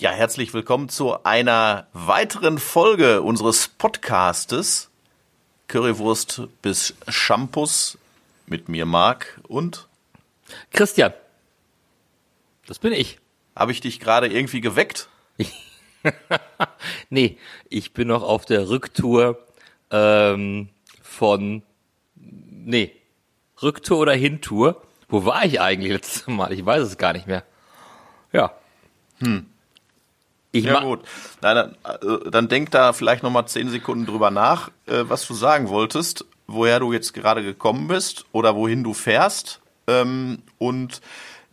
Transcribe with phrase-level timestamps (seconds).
[0.00, 4.88] Ja, herzlich willkommen zu einer weiteren Folge unseres Podcastes
[5.68, 7.98] Currywurst bis Shampoos
[8.46, 9.88] mit mir Marc und
[10.72, 11.12] Christian.
[12.66, 13.18] Das bin ich.
[13.54, 15.10] Habe ich dich gerade irgendwie geweckt?
[17.10, 17.36] nee,
[17.68, 19.38] ich bin noch auf der Rücktour
[19.90, 20.70] ähm,
[21.02, 21.62] von
[22.16, 22.96] nee,
[23.62, 24.80] Rücktour oder Hintour.
[25.10, 26.54] Wo war ich eigentlich letztes Mal?
[26.54, 27.44] Ich weiß es gar nicht mehr.
[28.32, 28.54] Ja.
[29.18, 29.49] Hm.
[30.52, 31.00] Ich ja gut,
[31.42, 35.26] Nein, dann, äh, dann denk da vielleicht noch mal zehn Sekunden drüber nach, äh, was
[35.26, 39.60] du sagen wolltest, woher du jetzt gerade gekommen bist oder wohin du fährst.
[39.86, 41.00] Ähm, und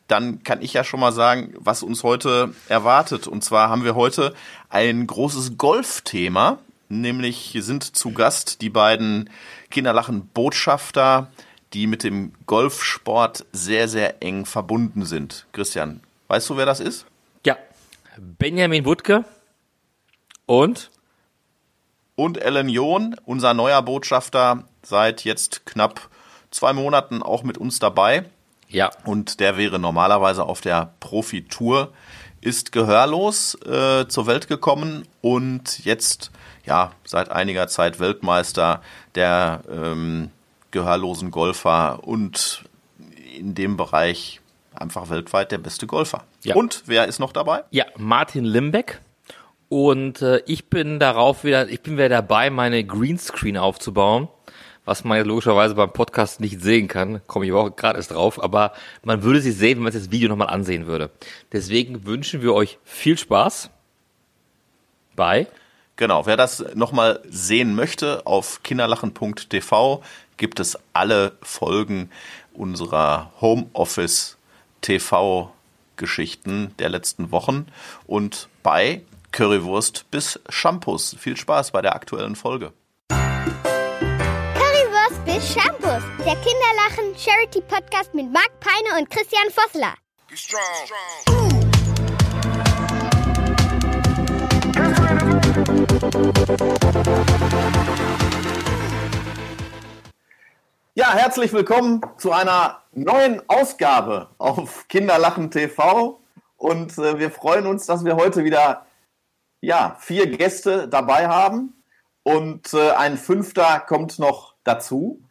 [0.07, 3.27] dann kann ich ja schon mal sagen, was uns heute erwartet.
[3.27, 4.34] Und zwar haben wir heute
[4.70, 6.59] ein großes Golfthema,
[6.90, 9.29] nämlich sind zu Gast die beiden
[9.70, 11.29] Kinderlachen Botschafter,
[11.73, 15.45] die mit dem Golfsport sehr, sehr eng verbunden sind.
[15.52, 17.05] Christian, weißt du, wer das ist?
[18.20, 19.26] Benjamin Wutke
[20.45, 20.91] und
[22.15, 26.10] und Ellen John, unser neuer Botschafter, seit jetzt knapp
[26.49, 28.26] zwei Monaten auch mit uns dabei.
[28.70, 28.90] Ja.
[29.05, 31.93] Und der wäre normalerweise auf der Profitour,
[32.41, 36.32] ist gehörlos äh, zur Welt gekommen und jetzt
[36.65, 38.82] ja seit einiger Zeit Weltmeister
[39.15, 40.32] der ähm,
[40.71, 42.63] gehörlosen Golfer und
[43.38, 44.41] in dem Bereich
[44.77, 46.23] einfach weltweit der beste Golfer.
[46.43, 46.55] Ja.
[46.55, 47.63] Und wer ist noch dabei?
[47.71, 49.01] Ja, Martin Limbeck.
[49.70, 54.29] Und äh, ich bin darauf wieder, ich bin wieder dabei, meine Greenscreen aufzubauen,
[54.85, 57.21] was man logischerweise beim Podcast nicht sehen kann.
[57.27, 58.71] Komme ich auch gerade erst drauf, aber
[59.03, 61.09] man würde sie sehen, wenn man sich das Video nochmal ansehen würde.
[61.51, 63.70] Deswegen wünschen wir euch viel Spaß
[65.16, 65.47] bei.
[65.97, 70.03] Genau, wer das nochmal sehen möchte, auf kinderlachen.tv
[70.38, 72.11] gibt es alle Folgen
[72.53, 74.37] unserer Homeoffice
[74.81, 75.53] TV
[75.95, 77.67] Geschichten der letzten Wochen
[78.06, 81.16] und bei Currywurst bis Shampoos.
[81.19, 82.73] Viel Spaß bei der aktuellen Folge.
[83.09, 89.95] Currywurst bis Shampoos, der Kinderlachen Charity Podcast mit Marc Peine und Christian Vossler.
[90.29, 90.61] Be strong.
[100.97, 106.19] Ja, herzlich willkommen zu einer neuen Ausgabe auf Kinderlachen TV.
[106.58, 108.88] Und äh, wir freuen uns, dass wir heute wieder
[109.62, 111.84] ja, vier Gäste dabei haben.
[112.24, 115.22] Und äh, ein fünfter kommt noch dazu.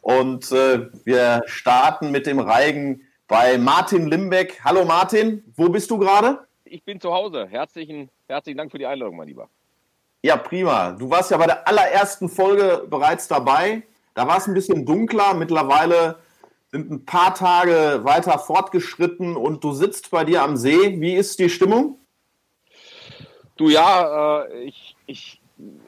[0.00, 4.64] Und äh, wir starten mit dem Reigen bei Martin Limbeck.
[4.64, 6.46] Hallo Martin, wo bist du gerade?
[6.64, 7.46] Ich bin zu Hause.
[7.46, 9.50] Herzlichen, herzlichen Dank für die Einladung, mein Lieber.
[10.22, 10.92] Ja, prima.
[10.92, 13.82] Du warst ja bei der allerersten Folge bereits dabei.
[14.14, 15.34] Da war es ein bisschen dunkler.
[15.34, 16.16] Mittlerweile
[16.72, 21.00] sind ein paar Tage weiter fortgeschritten und du sitzt bei dir am See.
[21.00, 21.98] Wie ist die Stimmung?
[23.56, 25.40] Du ja, äh, ich, ich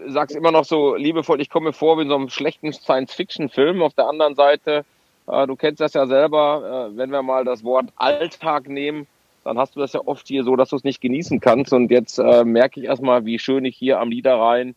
[0.08, 3.82] sag's immer noch so liebevoll, ich komme mir vor wie in so einem schlechten Science-Fiction-Film.
[3.82, 4.84] Auf der anderen Seite,
[5.26, 9.06] äh, du kennst das ja selber, äh, wenn wir mal das Wort Alltag nehmen,
[9.44, 11.72] dann hast du das ja oft hier so, dass du es nicht genießen kannst.
[11.72, 14.74] Und jetzt äh, merke ich erstmal, wie schön ich hier am Niederrhein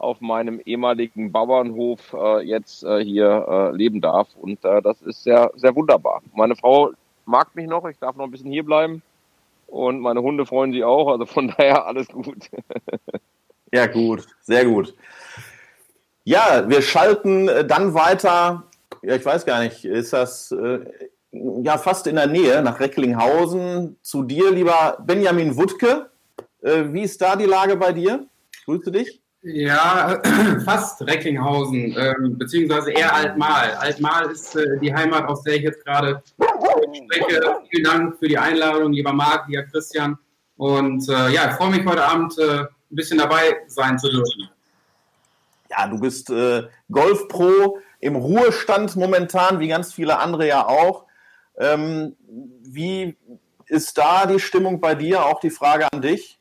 [0.00, 4.28] auf meinem ehemaligen Bauernhof äh, jetzt äh, hier äh, leben darf.
[4.34, 6.22] Und äh, das ist sehr, sehr wunderbar.
[6.34, 6.92] Meine Frau
[7.26, 9.02] mag mich noch, ich darf noch ein bisschen hier bleiben.
[9.66, 12.50] Und meine Hunde freuen sich auch, also von daher alles gut.
[13.72, 14.94] ja, gut, sehr gut.
[16.24, 18.64] Ja, wir schalten äh, dann weiter,
[19.02, 20.80] ja, ich weiß gar nicht, ist das äh,
[21.32, 26.10] ja fast in der Nähe nach Recklinghausen zu dir, lieber Benjamin Wuttke.
[26.62, 28.26] Äh, wie ist da die Lage bei dir?
[28.64, 29.20] Grüße dich.
[29.42, 30.20] Ja,
[30.64, 33.72] fast Recklinghausen, ähm, beziehungsweise eher Altmal.
[33.72, 37.62] Altmal ist äh, die Heimat, aus der ich jetzt gerade spreche.
[37.70, 40.18] Vielen Dank für die Einladung, lieber Marc, lieber Christian.
[40.56, 44.50] Und äh, ja, ich freue mich heute Abend äh, ein bisschen dabei sein zu dürfen.
[45.70, 51.06] Ja, du bist äh, Golfpro im Ruhestand momentan, wie ganz viele andere ja auch.
[51.56, 52.16] Ähm,
[52.62, 53.16] wie
[53.66, 55.24] ist da die Stimmung bei dir?
[55.24, 56.39] Auch die Frage an dich.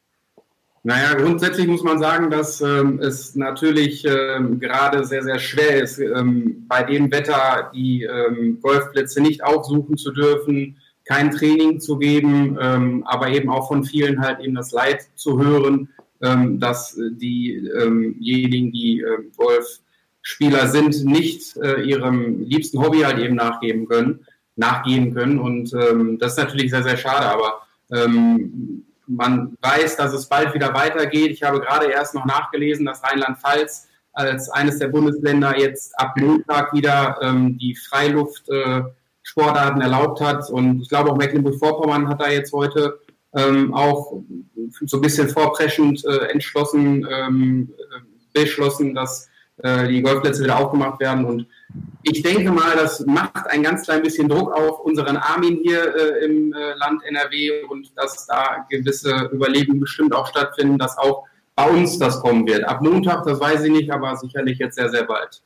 [0.83, 5.99] Naja, grundsätzlich muss man sagen, dass ähm, es natürlich ähm, gerade sehr, sehr schwer ist,
[5.99, 12.57] ähm, bei dem Wetter die ähm, Golfplätze nicht aufsuchen zu dürfen, kein Training zu geben,
[12.61, 15.89] ähm, aber eben auch von vielen halt eben das Leid zu hören,
[16.21, 19.03] ähm, dass diejenigen, die
[19.35, 25.39] Golfspieler sind, nicht äh, ihrem liebsten Hobby halt eben nachgeben können, nachgehen können.
[25.39, 25.73] Und
[26.21, 27.61] das ist natürlich sehr, sehr schade, aber
[29.09, 31.31] man weiß, dass es bald wieder weitergeht.
[31.31, 36.73] Ich habe gerade erst noch nachgelesen, dass Rheinland-Pfalz als eines der Bundesländer jetzt ab Montag
[36.73, 40.49] wieder ähm, die Freiluftsportarten äh, erlaubt hat.
[40.49, 42.99] Und ich glaube auch Mecklenburg-Vorpommern hat da jetzt heute
[43.35, 44.21] ähm, auch
[44.85, 47.73] so ein bisschen vorpreschend äh, entschlossen ähm,
[48.33, 51.25] beschlossen, dass äh, die Golfplätze wieder aufgemacht werden.
[51.25, 51.47] Und
[52.03, 56.25] ich denke mal, das macht ein ganz klein bisschen Druck auf unseren Armin hier äh,
[56.25, 61.25] im äh, Land NRW und dass da gewisse Überlegungen bestimmt auch stattfinden, dass auch
[61.55, 62.63] bei uns das kommen wird.
[62.63, 65.43] Ab Montag, das weiß ich nicht, aber sicherlich jetzt sehr, sehr bald.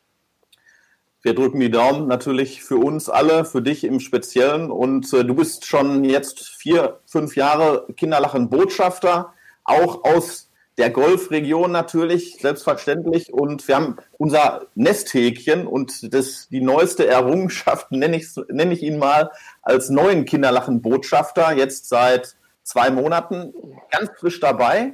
[1.24, 4.70] Wir drücken die Daumen natürlich für uns alle, für dich im Speziellen.
[4.70, 9.34] Und äh, du bist schon jetzt vier, fünf Jahre Kinderlachen-Botschafter,
[9.64, 13.34] auch aus der Golfregion natürlich, selbstverständlich.
[13.34, 18.98] Und wir haben unser Nesthäkchen und das, die neueste Errungenschaft, nenne ich, nenne ich ihn
[18.98, 19.32] mal,
[19.62, 23.54] als neuen Kinderlachen-Botschafter, jetzt seit zwei Monaten,
[23.92, 24.94] ganz frisch dabei,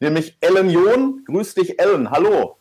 [0.00, 1.24] nämlich Ellen John.
[1.26, 2.10] Grüß dich, Ellen.
[2.10, 2.56] Hallo.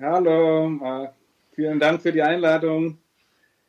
[0.00, 1.14] Hallo, Marc.
[1.54, 2.98] Vielen Dank für die Einladung.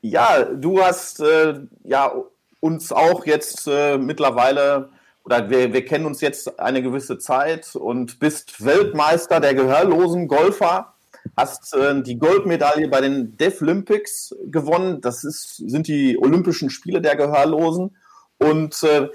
[0.01, 2.13] Ja, du hast äh, ja
[2.61, 4.89] uns auch jetzt äh, mittlerweile
[5.23, 10.93] oder wir, wir kennen uns jetzt eine gewisse Zeit und bist Weltmeister der gehörlosen Golfer,
[11.37, 14.99] hast äh, die Goldmedaille bei den Deaflympics gewonnen.
[15.01, 17.95] Das ist, sind die Olympischen Spiele der Gehörlosen.
[18.37, 19.09] Und äh,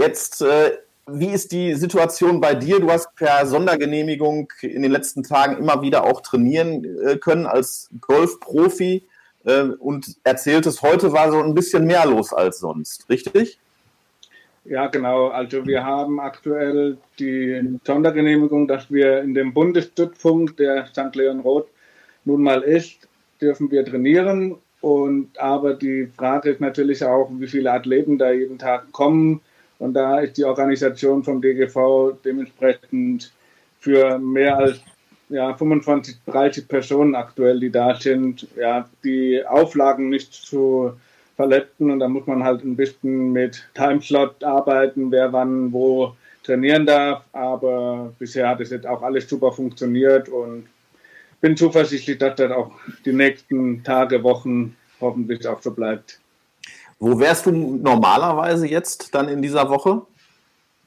[0.00, 2.80] jetzt, äh, wie ist die Situation bei dir?
[2.80, 7.90] Du hast per Sondergenehmigung in den letzten Tagen immer wieder auch trainieren äh, können als
[8.00, 9.06] Golfprofi
[9.44, 13.58] äh, und erzähltest, heute war so ein bisschen mehr los als sonst, richtig?
[14.64, 15.28] Ja, genau.
[15.28, 21.14] Also wir haben aktuell die Sondergenehmigung, dass wir in dem Bundesstützpunkt, der St.
[21.14, 21.68] Leon Roth
[22.24, 23.06] nun mal ist,
[23.40, 24.56] dürfen wir trainieren.
[24.80, 29.40] Und aber die Frage ist natürlich auch, wie viele Athleten da jeden Tag kommen.
[29.78, 33.32] Und da ist die Organisation vom DGV dementsprechend
[33.80, 34.80] für mehr als
[35.28, 40.92] ja, 25, 30 Personen aktuell, die da sind, ja, die Auflagen nicht zu
[41.36, 46.14] Verletzten und da muss man halt ein bisschen mit Timeslot arbeiten, wer wann wo
[46.44, 47.24] trainieren darf.
[47.32, 50.66] Aber bisher hat es jetzt auch alles super funktioniert und
[51.40, 52.72] bin zuversichtlich, dass das auch
[53.04, 56.20] die nächsten Tage, Wochen hoffentlich auch so bleibt.
[57.00, 60.02] Wo wärst du normalerweise jetzt dann in dieser Woche?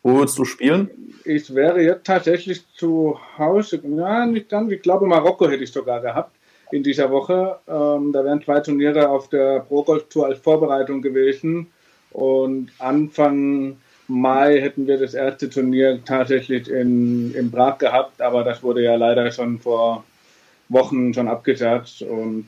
[0.02, 0.90] Wo würdest du spielen?
[1.26, 3.82] Ich wäre jetzt tatsächlich zu Hause.
[3.84, 4.72] Ja, nicht ganz.
[4.72, 6.37] Ich glaube, Marokko hätte ich sogar gehabt
[6.72, 7.58] in dieser Woche.
[7.68, 11.68] Ähm, da wären zwei Turniere auf der Pro Golf Tour als Vorbereitung gewesen.
[12.12, 13.78] Und Anfang
[14.08, 18.96] Mai hätten wir das erste Turnier tatsächlich in, in Prag gehabt, aber das wurde ja
[18.96, 20.06] leider schon vor
[20.70, 22.02] Wochen schon abgesagt.
[22.02, 22.48] Und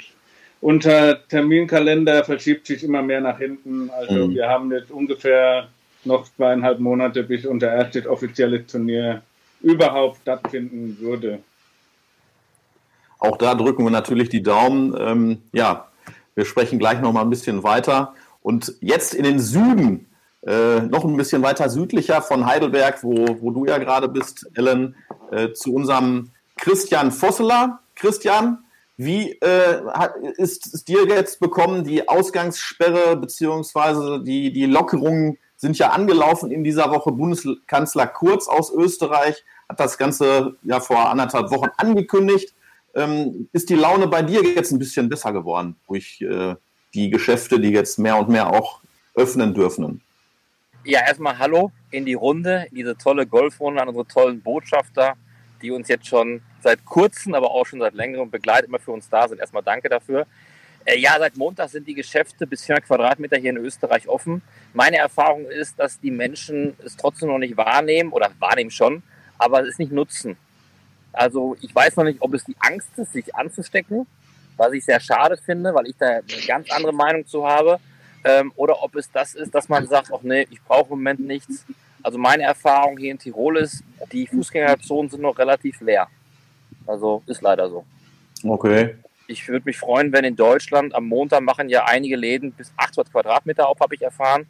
[0.61, 3.89] unser Terminkalender verschiebt sich immer mehr nach hinten.
[3.89, 4.35] Also mhm.
[4.35, 5.67] wir haben jetzt ungefähr
[6.05, 9.21] noch zweieinhalb Monate, bis unser erstes offizielles Turnier
[9.61, 11.39] überhaupt stattfinden würde.
[13.19, 14.95] Auch da drücken wir natürlich die Daumen.
[14.97, 15.89] Ähm, ja,
[16.35, 18.13] wir sprechen gleich noch mal ein bisschen weiter.
[18.41, 20.07] Und jetzt in den Süden,
[20.45, 24.95] äh, noch ein bisschen weiter südlicher von Heidelberg, wo, wo du ja gerade bist, Ellen,
[25.31, 27.79] äh, zu unserem Christian Vosseler.
[27.95, 28.59] Christian,
[28.95, 29.81] wie äh,
[30.37, 31.83] ist es dir jetzt bekommen?
[31.83, 37.11] Die Ausgangssperre beziehungsweise die, die Lockerungen sind ja angelaufen in dieser Woche.
[37.11, 42.53] Bundeskanzler Kurz aus Österreich hat das Ganze ja vor anderthalb Wochen angekündigt.
[42.95, 46.55] Ähm, ist die Laune bei dir jetzt ein bisschen besser geworden durch äh,
[46.93, 48.81] die Geschäfte, die jetzt mehr und mehr auch
[49.15, 50.01] öffnen dürfen?
[50.83, 55.15] Ja, erstmal Hallo in die Runde, in diese tolle Golfrunde an unsere tollen Botschafter,
[55.61, 59.09] die uns jetzt schon seit kurzem, aber auch schon seit längerem begleitet, immer für uns
[59.09, 59.39] da sind.
[59.39, 60.25] Erstmal danke dafür.
[60.85, 64.41] Äh, ja, seit Montag sind die Geschäfte bis 400 Quadratmeter hier in Österreich offen.
[64.73, 69.03] Meine Erfahrung ist, dass die Menschen es trotzdem noch nicht wahrnehmen oder wahrnehmen schon,
[69.37, 70.37] aber es nicht nutzen.
[71.13, 74.05] Also ich weiß noch nicht, ob es die Angst ist, sich anzustecken,
[74.57, 77.79] was ich sehr schade finde, weil ich da eine ganz andere Meinung zu habe.
[78.23, 81.21] Ähm, oder ob es das ist, dass man sagt, ach nee, ich brauche im Moment
[81.21, 81.65] nichts.
[82.03, 86.07] Also meine Erfahrung hier in Tirol ist, die Fußgängerzonen sind noch relativ leer.
[86.85, 87.85] Also ist leider so.
[88.43, 88.95] Okay.
[89.27, 93.11] Ich würde mich freuen, wenn in Deutschland am Montag machen ja einige Läden bis 800
[93.11, 94.47] Quadratmeter auf, habe ich erfahren.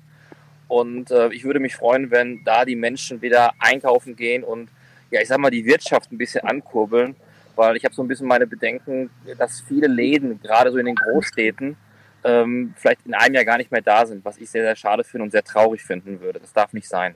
[0.67, 4.69] Und äh, ich würde mich freuen, wenn da die Menschen wieder einkaufen gehen und
[5.11, 7.15] ja, ich sag mal, die Wirtschaft ein bisschen ankurbeln,
[7.55, 10.95] weil ich habe so ein bisschen meine Bedenken, dass viele Läden, gerade so in den
[10.95, 11.77] Großstädten,
[12.23, 15.03] ähm, vielleicht in einem Jahr gar nicht mehr da sind, was ich sehr, sehr schade
[15.03, 16.39] finde und sehr traurig finden würde.
[16.39, 17.15] Das darf nicht sein.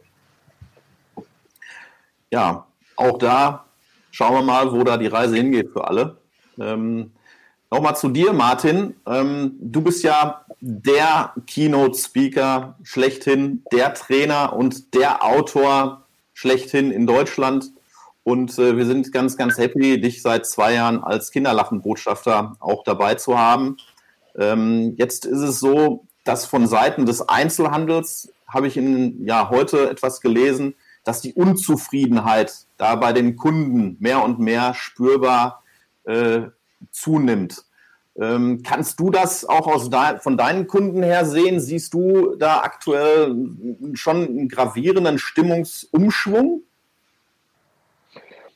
[2.32, 3.66] Ja, auch da
[4.12, 6.18] schauen wir mal, wo da die Reise hingeht für alle.
[6.60, 7.12] Ähm,
[7.74, 8.94] Nochmal zu dir, Martin.
[9.08, 17.72] Ähm, du bist ja der Keynote-Speaker schlechthin, der Trainer und der Autor schlechthin in Deutschland.
[18.24, 23.16] Und äh, wir sind ganz, ganz happy, dich seit zwei Jahren als Kinderlachenbotschafter auch dabei
[23.16, 23.78] zu haben.
[24.38, 29.90] Ähm, jetzt ist es so, dass von Seiten des Einzelhandels habe ich in, ja, heute
[29.90, 35.64] etwas gelesen, dass die Unzufriedenheit da bei den Kunden mehr und mehr spürbar
[36.06, 36.44] äh,
[36.92, 37.66] zunimmt.
[38.16, 41.60] Ähm, kannst du das auch aus de von deinen Kunden her sehen?
[41.60, 43.36] Siehst du da aktuell
[43.94, 46.62] schon einen gravierenden Stimmungsumschwung?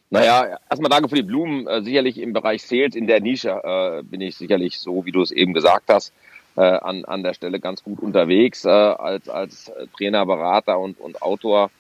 [0.10, 1.68] Naja, erstmal danke für die Blumen.
[1.68, 5.22] Äh, sicherlich im Bereich Sales in der Nische äh, bin ich sicherlich so, wie du
[5.22, 6.14] es eben gesagt hast,
[6.56, 11.22] äh, an, an der Stelle ganz gut unterwegs äh, als, als Trainer, Berater und, und
[11.22, 11.72] Autor.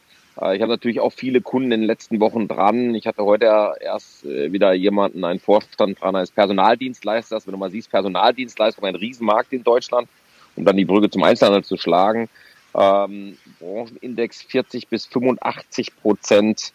[0.41, 2.93] Äh, ich habe natürlich auch viele Kunden in den letzten Wochen dran.
[2.95, 3.45] Ich hatte heute
[3.79, 7.39] erst äh, wieder jemanden, einen Vorstand dran als Personaldienstleister.
[7.45, 10.09] Wenn du mal siehst, Personaldienstleister, ein Riesenmarkt in Deutschland,
[10.57, 12.27] um dann die Brücke zum Einzelhandel zu schlagen.
[12.75, 16.73] Ähm, Branchenindex 40 bis 85 Prozent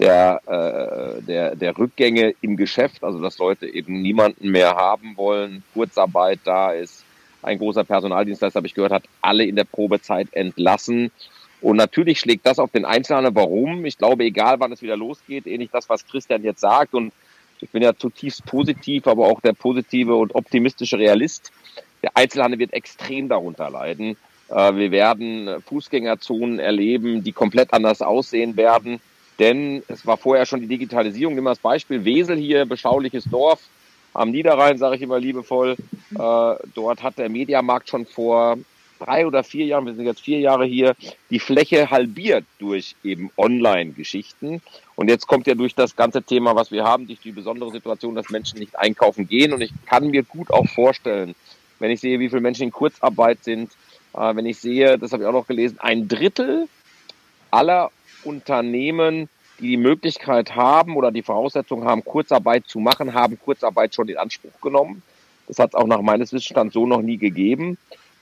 [0.00, 5.62] der, äh, der, der Rückgänge im Geschäft, also dass Leute eben niemanden mehr haben wollen,
[5.74, 7.04] Kurzarbeit da ist.
[7.42, 11.10] Ein großer Personaldienstleister, habe ich gehört, hat alle in der Probezeit entlassen.
[11.60, 13.34] Und natürlich schlägt das auf den Einzelhandel.
[13.34, 13.84] Warum?
[13.84, 16.94] Ich glaube, egal wann es wieder losgeht, ähnlich das, was Christian jetzt sagt.
[16.94, 17.12] Und
[17.60, 21.52] ich bin ja zutiefst positiv, aber auch der positive und optimistische Realist.
[22.02, 24.16] Der Einzelhandel wird extrem darunter leiden.
[24.48, 29.00] Äh, wir werden Fußgängerzonen erleben, die komplett anders aussehen werden.
[29.40, 31.34] Denn es war vorher schon die Digitalisierung.
[31.34, 33.60] Nimm mal das Beispiel Wesel hier, beschauliches Dorf
[34.12, 35.76] am Niederrhein, sage ich immer liebevoll.
[36.14, 38.58] Äh, dort hat der Mediamarkt schon vor
[38.98, 40.94] drei oder vier Jahren, wir sind jetzt vier Jahre hier,
[41.30, 44.60] die Fläche halbiert durch eben Online-Geschichten.
[44.94, 48.14] Und jetzt kommt ja durch das ganze Thema, was wir haben, durch die besondere Situation,
[48.14, 49.54] dass Menschen nicht einkaufen gehen.
[49.54, 51.34] Und ich kann mir gut auch vorstellen,
[51.78, 53.72] wenn ich sehe, wie viele Menschen in Kurzarbeit sind,
[54.12, 56.68] äh, wenn ich sehe, das habe ich auch noch gelesen, ein Drittel
[57.50, 57.90] aller
[58.24, 64.08] Unternehmen, die die Möglichkeit haben oder die Voraussetzungen haben, Kurzarbeit zu machen, haben Kurzarbeit schon
[64.08, 65.02] in Anspruch genommen.
[65.48, 67.76] Das hat es auch nach meines Wissensstands so noch nie gegeben.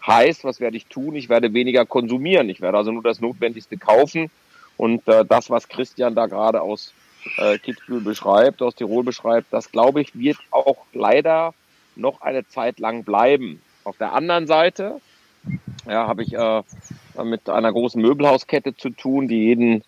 [0.07, 1.15] Heißt, was werde ich tun?
[1.15, 2.49] Ich werde weniger konsumieren.
[2.49, 4.31] Ich werde also nur das Notwendigste kaufen.
[4.77, 6.95] Und äh, das, was Christian da gerade aus
[7.37, 11.53] äh, Kitzbühel beschreibt, aus Tirol beschreibt, das glaube ich, wird auch leider
[11.97, 13.61] noch eine Zeit lang bleiben.
[13.85, 15.01] Auf der anderen Seite
[15.87, 16.63] ja, habe ich äh,
[17.25, 19.83] mit einer großen Möbelhauskette zu tun, die jeden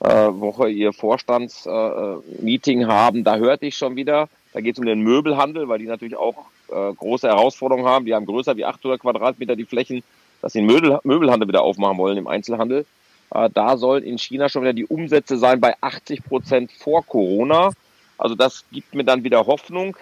[0.00, 3.24] äh, Woche ihr Vorstandsmeeting äh, haben.
[3.24, 6.36] Da hörte ich schon wieder, da geht es um den Möbelhandel, weil die natürlich auch
[6.68, 8.04] äh, große Herausforderungen haben.
[8.04, 10.02] Die haben größer wie 800 Quadratmeter die Flächen,
[10.42, 12.86] dass sie den Möbel, Möbelhandel wieder aufmachen wollen im Einzelhandel.
[13.30, 17.70] Äh, da sollen in China schon wieder die Umsätze sein bei 80 Prozent vor Corona.
[18.18, 19.96] Also das gibt mir dann wieder Hoffnung.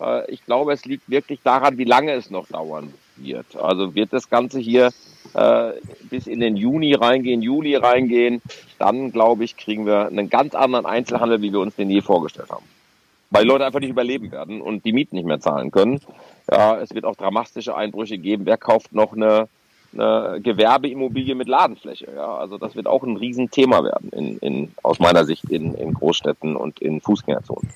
[0.00, 3.56] Äh, ich glaube, es liegt wirklich daran, wie lange es noch dauern wird.
[3.56, 4.90] Also wird das Ganze hier
[5.34, 5.72] äh,
[6.08, 8.40] bis in den Juni reingehen, Juli reingehen,
[8.78, 12.50] dann glaube ich, kriegen wir einen ganz anderen Einzelhandel, wie wir uns den je vorgestellt
[12.50, 12.64] haben.
[13.30, 16.00] Weil Leute einfach nicht überleben werden und die Mieten nicht mehr zahlen können.
[16.50, 18.46] Ja, es wird auch dramatische Einbrüche geben.
[18.46, 19.48] Wer kauft noch eine,
[19.92, 22.10] eine Gewerbeimmobilie mit Ladenfläche?
[22.14, 25.92] Ja, also das wird auch ein Riesenthema werden in, in, aus meiner Sicht in, in
[25.92, 27.68] Großstädten und in Fußgängerzonen.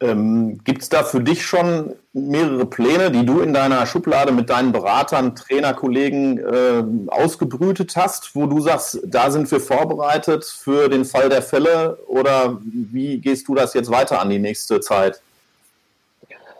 [0.00, 4.48] Ähm, Gibt es da für dich schon mehrere Pläne, die du in deiner Schublade mit
[4.48, 11.04] deinen Beratern, Trainerkollegen äh, ausgebrütet hast, wo du sagst, da sind wir vorbereitet für den
[11.04, 11.98] Fall der Fälle?
[12.06, 15.20] Oder wie gehst du das jetzt weiter an die nächste Zeit?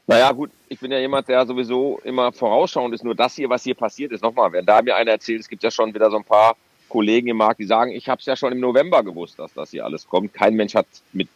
[0.08, 3.04] Naja, gut, ich bin ja jemand, der sowieso immer vorausschauend ist.
[3.04, 5.62] Nur das hier, was hier passiert ist, nochmal, wenn da mir einer erzählt, es gibt
[5.62, 6.56] ja schon wieder so ein paar
[6.88, 9.70] Kollegen im Markt, die sagen, ich habe es ja schon im November gewusst, dass das
[9.70, 10.32] hier alles kommt.
[10.32, 11.28] Kein Mensch hat mit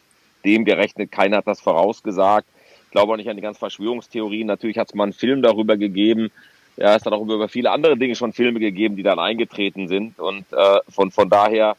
[0.45, 1.11] dem gerechnet.
[1.11, 2.47] Keiner hat das vorausgesagt.
[2.85, 4.47] Ich glaube auch nicht an die ganzen Verschwörungstheorien.
[4.47, 6.31] Natürlich hat es mal einen Film darüber gegeben.
[6.77, 10.19] Ja, es hat auch über viele andere Dinge schon Filme gegeben, die dann eingetreten sind.
[10.19, 11.75] Und äh, von, von daher,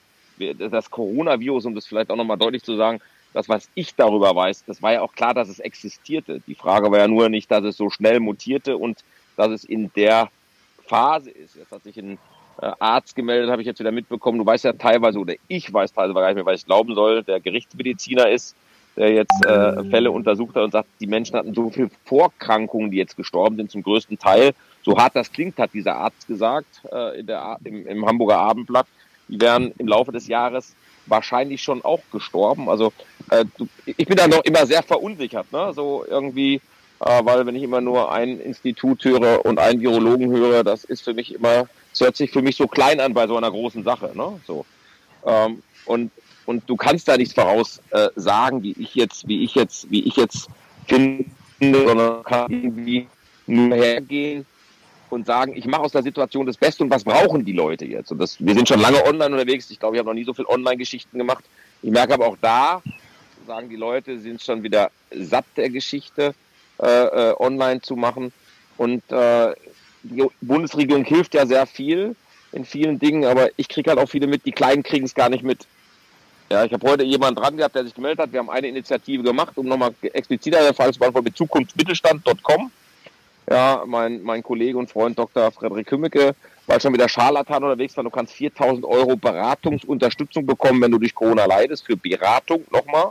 [0.58, 3.00] das Coronavirus, um das vielleicht auch nochmal deutlich zu sagen,
[3.32, 6.40] das, was ich darüber weiß, das war ja auch klar, dass es existierte.
[6.46, 9.04] Die Frage war ja nur nicht, dass es so schnell mutierte und
[9.36, 10.30] dass es in der
[10.86, 11.56] Phase ist.
[11.56, 12.16] Jetzt hat sich äh,
[12.58, 14.38] Arzt gemeldet, habe ich jetzt wieder mitbekommen.
[14.38, 17.22] Du weißt ja teilweise, oder ich weiß teilweise gar nicht mehr, was ich glauben soll,
[17.22, 18.54] der Gerichtsmediziner ist,
[18.96, 22.98] der jetzt äh, Fälle untersucht hat und sagt, die Menschen hatten so viele Vorkrankungen, die
[22.98, 24.52] jetzt gestorben sind, zum größten Teil.
[24.82, 28.86] So hart das klingt, hat dieser Arzt gesagt äh, in der, im, im Hamburger Abendblatt.
[29.28, 30.74] Die wären im Laufe des Jahres
[31.06, 32.68] wahrscheinlich schon auch gestorben.
[32.68, 32.92] Also
[33.30, 35.72] äh, du, ich bin da noch immer sehr verunsichert, ne?
[35.74, 36.60] So irgendwie,
[37.00, 41.02] äh, weil wenn ich immer nur ein Institut höre und einen Virologen höre, das ist
[41.02, 43.84] für mich immer es hört sich für mich so klein an bei so einer großen
[43.84, 44.10] Sache.
[44.14, 44.40] Ne?
[44.46, 44.66] So.
[45.24, 46.10] Ähm, und,
[46.44, 50.16] und du kannst da nichts voraus äh, wie ich jetzt, wie ich jetzt, wie ich
[50.16, 50.48] jetzt
[50.86, 51.24] finde,
[51.60, 53.06] sondern kann irgendwie
[53.46, 54.44] nur hergehen
[55.10, 58.10] und sagen, ich mache aus der Situation das Beste und was brauchen die Leute jetzt?
[58.10, 59.70] Und das, wir sind schon lange online unterwegs.
[59.70, 61.44] Ich glaube, ich habe noch nie so viel Online-Geschichten gemacht.
[61.82, 62.82] Ich merke aber auch da,
[63.46, 66.34] sagen die Leute, sind schon wieder satt der Geschichte
[66.82, 68.32] äh, äh, online zu machen.
[68.76, 69.54] Und äh,
[70.04, 72.14] die Bundesregierung hilft ja sehr viel.
[72.52, 75.28] in vielen Dingen, aber ich kriege halt auch viele mit, die Kleinen kriegen es gar
[75.28, 75.66] nicht mit.
[76.50, 78.32] Ja, ich habe heute jemanden dran gehabt, der sich gemeldet hat.
[78.32, 82.70] Wir haben eine Initiative gemacht, um nochmal expliziter der Fall zu beantworten, mit zukunftsmittelstand.com.
[83.50, 85.50] Ja, mein, mein Kollege und Freund Dr.
[85.50, 86.34] Frederik Kümmecke
[86.66, 88.04] war schon wieder Scharlatan unterwegs war.
[88.04, 93.10] Du kannst 4000 Euro Beratungsunterstützung bekommen, wenn du durch Corona leidest, für Beratung nochmal.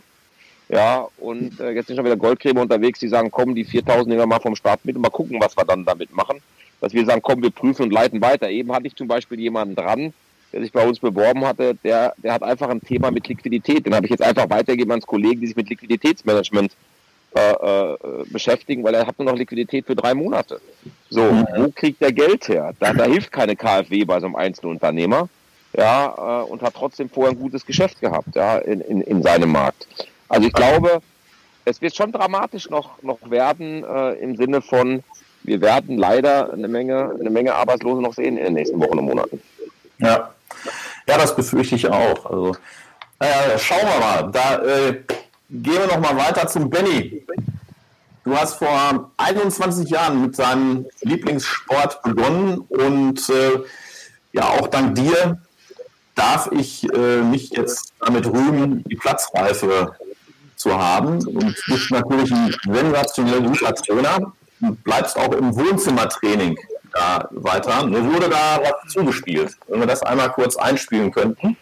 [0.70, 4.28] Ja, und äh, jetzt sind schon wieder Goldgräber unterwegs, die sagen, komm, die 4000 nehmen
[4.28, 6.40] mal vom Staat mit und mal gucken, was wir dann damit machen.
[6.82, 8.50] Dass wir sagen, komm, wir prüfen und leiten weiter.
[8.50, 10.14] Eben hatte ich zum Beispiel jemanden dran,
[10.52, 13.86] der sich bei uns beworben hatte, der, der hat einfach ein Thema mit Liquidität.
[13.86, 16.74] Den habe ich jetzt einfach weitergegeben ans Kollegen, die sich mit Liquiditätsmanagement
[17.36, 20.62] äh, äh, beschäftigen, weil er hat nur noch Liquidität für drei Monate.
[21.10, 21.48] So, mhm.
[21.56, 22.74] wo kriegt der Geld her?
[22.80, 25.28] Da, da hilft keine KfW bei so einem Einzelunternehmer,
[25.76, 29.50] ja, äh, und hat trotzdem vorher ein gutes Geschäft gehabt, ja, in, in, in seinem
[29.52, 29.88] Markt.
[30.30, 31.02] Also ich glaube,
[31.66, 35.04] es wird schon dramatisch noch, noch werden äh, im Sinne von,
[35.44, 39.06] wir werden leider eine Menge, eine Menge Arbeitslose noch sehen in den nächsten Wochen und
[39.06, 39.42] Monaten.
[40.00, 40.34] Ja,
[41.08, 42.26] ja, das befürchte ich auch.
[42.26, 42.56] Also,
[43.20, 44.32] naja, schauen wir mal.
[44.32, 44.94] Da äh,
[45.50, 47.26] gehen wir noch mal weiter zum Benny.
[48.24, 53.60] Du hast vor 21 Jahren mit seinem Lieblingssport begonnen und äh,
[54.32, 55.38] ja, auch dank dir
[56.16, 59.96] darf ich äh, mich jetzt damit rühmen, die Platzreife
[60.56, 61.16] zu haben.
[61.26, 64.32] Und du bist natürlich ein sensationell guter Trainer
[64.72, 66.58] bleibst auch im Wohnzimmertraining
[66.94, 67.86] da weiter.
[67.86, 69.58] Mir wurde da was zugespielt.
[69.68, 71.58] Wenn wir das einmal kurz einspielen könnten.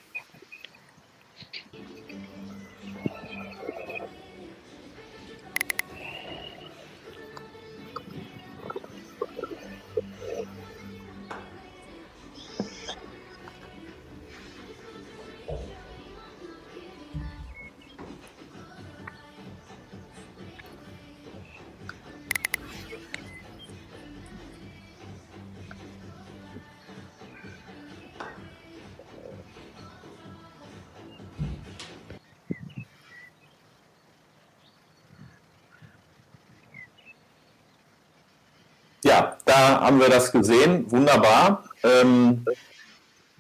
[39.82, 40.90] Haben wir das gesehen.
[40.92, 41.64] Wunderbar.
[41.84, 42.46] Ähm,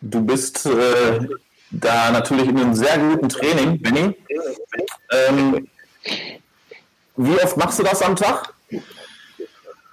[0.01, 1.27] du bist äh,
[1.69, 4.15] da natürlich in einem sehr guten Training, Benny.
[5.11, 5.67] Ähm,
[7.15, 8.53] wie oft machst du das am Tag?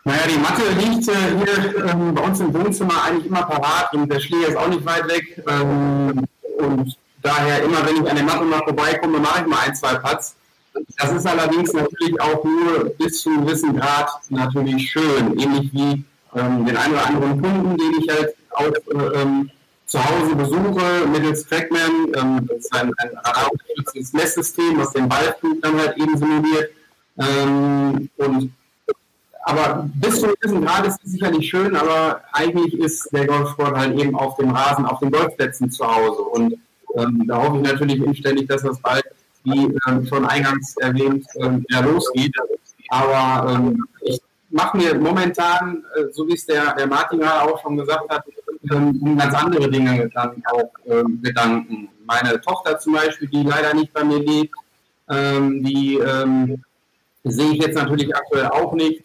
[0.05, 1.13] Naja, die Matte liegt äh,
[1.45, 4.87] hier ähm, bei uns im Wohnzimmer eigentlich immer parat und der Schläger ist auch nicht
[4.87, 5.45] weit weg.
[5.47, 6.25] Ähm,
[6.59, 9.97] und daher immer, wenn ich an der Matte mal vorbeikomme, mache ich mal ein, zwei
[9.97, 10.35] Putts.
[10.97, 16.05] Das ist allerdings natürlich auch nur bis zu einem gewissen Grad natürlich schön, ähnlich wie
[16.35, 19.51] ähm, den einen oder anderen Kunden, den ich halt auch äh, ähm,
[19.87, 22.12] zu Hause besuche mittels Trackman.
[22.14, 26.71] Ähm, das ist ein, ein radarunterstütztes Messsystem, was den Ballflug dann halt eben simuliert.
[27.19, 28.53] Ähm, und
[29.45, 33.99] aber bis zu gewissen Grad ist es sicherlich schön, aber eigentlich ist der Golfsport halt
[33.99, 36.21] eben auf dem Rasen, auf den Golfplätzen zu Hause.
[36.21, 36.55] Und
[36.97, 39.05] ähm, da hoffe ich natürlich inständig, dass das bald
[39.45, 42.35] wie ähm, schon eingangs erwähnt, ähm, ja, losgeht.
[42.91, 47.61] Aber ähm, ich mache mir momentan, äh, so wie es der, der Martin gerade auch
[47.61, 48.25] schon gesagt hat,
[48.71, 51.89] ähm, um ganz andere Dinge dann auch ähm, Gedanken.
[52.07, 54.55] Meine Tochter zum Beispiel, die leider nicht bei mir lebt,
[55.11, 56.01] ähm, die
[57.25, 59.05] sehe ich jetzt natürlich aktuell auch nicht.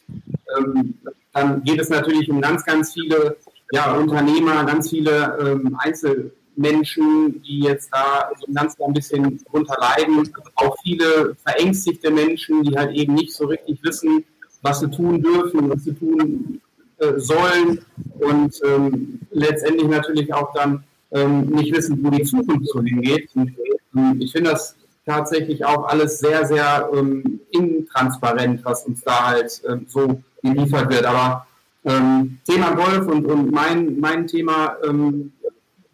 [1.33, 3.35] dann geht es natürlich um ganz, ganz viele
[3.71, 10.31] ja, Unternehmer, ganz viele Einzel Menschen, die jetzt da so ganz ein bisschen drunter leiden.
[10.55, 14.23] Auch viele verängstigte Menschen, die halt eben nicht so richtig wissen,
[14.63, 16.59] was sie tun dürfen, was sie tun
[16.97, 17.85] äh, sollen
[18.19, 23.29] und ähm, letztendlich natürlich auch dann ähm, nicht wissen, wo die Zukunft so hingeht.
[23.35, 23.53] Und,
[23.95, 29.61] ähm, ich finde das tatsächlich auch alles sehr, sehr ähm, intransparent, was uns da halt
[29.69, 31.05] ähm, so geliefert wird.
[31.05, 31.45] Aber
[31.85, 34.77] ähm, Thema Golf und, und mein, mein Thema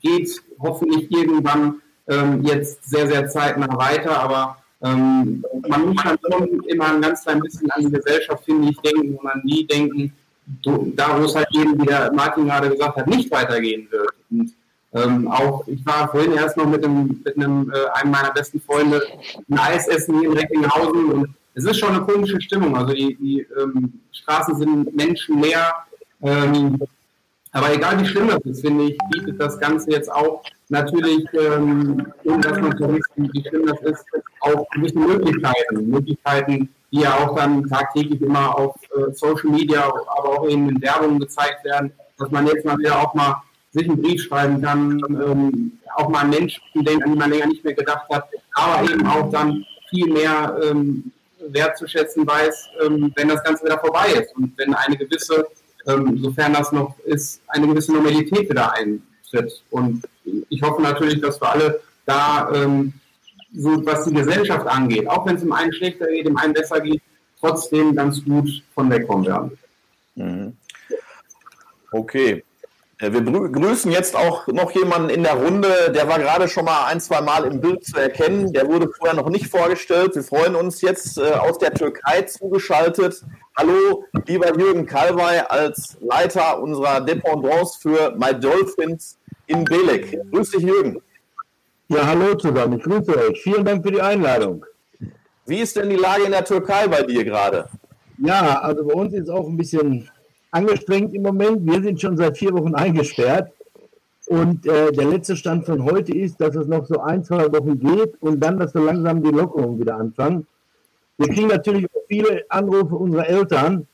[0.02, 6.64] geht hoffentlich irgendwann ähm, jetzt sehr, sehr zeitnah weiter, aber ähm, man muss dann schon
[6.64, 10.14] immer ein ganz klein bisschen an die Gesellschaft, finde ich, denken und an die denken,
[10.96, 14.14] da wo es halt eben, wie der Martin gerade gesagt hat, nicht weitergehen wird.
[14.32, 14.54] Und
[14.94, 18.60] ähm, auch, ich war vorhin erst noch mit einem, mit einem, äh, einem meiner besten
[18.62, 19.02] Freunde
[19.50, 22.76] ein Eis essen hier in Recklinghausen und es ist schon eine komische Stimmung.
[22.76, 25.74] Also die, die ähm, Straßen sind menschenleer.
[26.22, 26.80] Ähm,
[27.52, 32.06] aber egal wie schlimm das ist, finde ich, bietet das Ganze jetzt auch natürlich, ähm,
[32.24, 34.06] ohne dass man wissen, wie schlimm das ist,
[34.42, 35.90] auch gewisse Möglichkeiten.
[35.90, 40.82] Möglichkeiten, die ja auch dann tagtäglich immer auf äh, Social Media, aber auch eben in
[40.82, 45.00] Werbung gezeigt werden, dass man jetzt mal wieder auch mal sich einen Brief schreiben kann,
[45.10, 48.84] ähm, auch mal an Menschen denken, an die man länger nicht mehr gedacht hat, aber
[48.90, 54.36] eben auch dann viel mehr ähm, wertzuschätzen weiß, ähm, wenn das Ganze wieder vorbei ist
[54.36, 55.48] und wenn eine gewisse
[55.88, 59.64] ähm, sofern das noch ist, eine gewisse Normalität wieder ein, tritt.
[59.72, 60.04] Und
[60.50, 62.94] ich hoffe natürlich, dass wir alle da, ähm,
[63.54, 66.80] so was die Gesellschaft angeht, auch wenn es dem einen schlechter geht, dem einen besser
[66.82, 67.02] geht,
[67.40, 69.58] trotzdem ganz gut von wegkommen werden.
[70.16, 70.58] Mhm.
[71.92, 72.44] Okay.
[73.00, 76.86] Äh, wir begrüßen jetzt auch noch jemanden in der Runde, der war gerade schon mal
[76.86, 78.54] ein, zwei Mal im Bild zu erkennen.
[78.54, 80.16] Der wurde vorher noch nicht vorgestellt.
[80.16, 83.24] Wir freuen uns jetzt äh, aus der Türkei zugeschaltet.
[83.58, 90.20] Hallo, lieber Jürgen Kalwey als Leiter unserer Dependance für My Dolphins in Belek.
[90.32, 91.02] Grüß dich, Jürgen.
[91.88, 92.78] Ja, hallo zusammen.
[92.78, 93.42] Ich grüße euch.
[93.42, 94.66] Vielen Dank für die Einladung.
[95.46, 97.68] Wie ist denn die Lage in der Türkei bei dir gerade?
[98.20, 100.10] Ja, also bei uns ist es auch ein bisschen
[100.52, 101.66] angestrengt im Moment.
[101.66, 103.52] Wir sind schon seit vier Wochen eingesperrt.
[104.28, 107.80] Und äh, der letzte Stand von heute ist, dass es noch so ein, zwei Wochen
[107.80, 110.46] geht und dann, dass so langsam die Lockerungen wieder anfangen.
[111.18, 113.88] Wir kriegen natürlich auch viele Anrufe unserer Eltern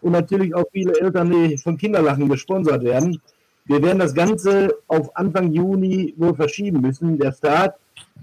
[0.00, 3.20] und natürlich auch viele Eltern, die von Kinderlachen gesponsert werden.
[3.66, 7.76] Wir werden das Ganze auf Anfang Juni wohl verschieben müssen, der Start.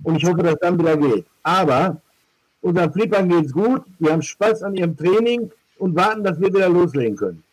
[0.03, 1.25] Und ich hoffe, dass dann wieder geht.
[1.43, 2.01] Aber
[2.61, 3.83] unseren Flippern geht es gut.
[3.99, 7.43] Wir haben Spaß an ihrem Training und warten, dass wir wieder loslegen können.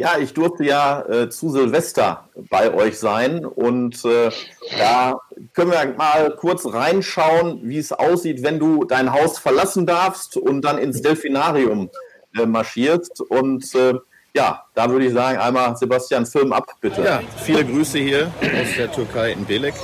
[0.00, 4.30] Ja, ich durfte ja äh, zu Silvester bei euch sein und äh,
[4.78, 5.20] da
[5.52, 10.62] können wir mal kurz reinschauen, wie es aussieht, wenn du dein Haus verlassen darfst und
[10.62, 11.90] dann ins Delfinarium
[12.34, 13.20] äh, marschierst.
[13.20, 13.92] Und äh,
[14.32, 17.02] ja, da würde ich sagen, einmal Sebastian, Film ab, bitte.
[17.02, 19.74] Ja, viele Grüße hier aus der Türkei in Belek.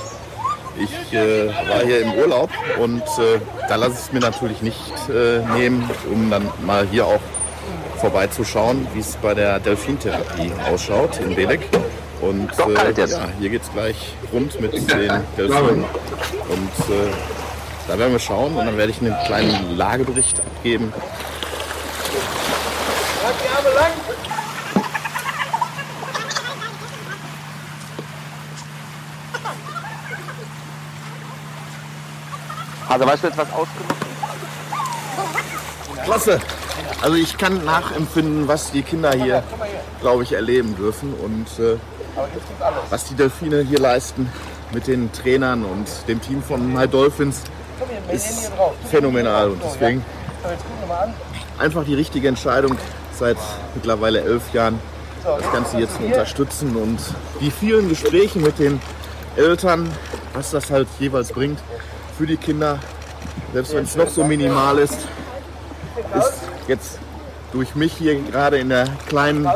[0.79, 2.49] Ich äh, war hier im Urlaub
[2.79, 7.21] und äh, da lasse ich es mir natürlich nicht nehmen, um dann mal hier auch
[7.97, 11.61] vorbeizuschauen, wie es bei der Delfintherapie ausschaut in Belek.
[12.21, 15.83] Und äh, ja, hier geht es gleich rund mit den Delfinen.
[16.49, 17.11] Und äh,
[17.87, 20.91] da werden wir schauen und dann werde ich einen kleinen Lagebericht abgeben.
[32.89, 33.95] Also weißt du jetzt was ausgemacht?
[36.03, 36.39] Klasse.
[37.01, 39.43] Also ich kann nachempfinden, was die Kinder hier,
[40.01, 41.77] glaube ich, erleben dürfen und äh,
[42.89, 44.29] was die Delfine hier leisten
[44.71, 47.43] mit den Trainern und dem Team von My Dolphins
[48.11, 48.51] ist
[48.89, 50.03] phänomenal und deswegen
[51.59, 52.75] einfach die richtige Entscheidung
[53.17, 53.37] seit
[53.75, 54.79] mittlerweile elf Jahren
[55.23, 56.99] das Ganze jetzt zu unterstützen und
[57.41, 58.81] die vielen Gespräche mit den
[59.35, 59.91] Eltern,
[60.33, 61.59] was das halt jeweils bringt
[62.17, 62.79] für die Kinder,
[63.53, 64.97] selbst wenn es noch so minimal ist,
[66.15, 66.99] ist jetzt
[67.51, 69.47] durch mich hier gerade in der kleinen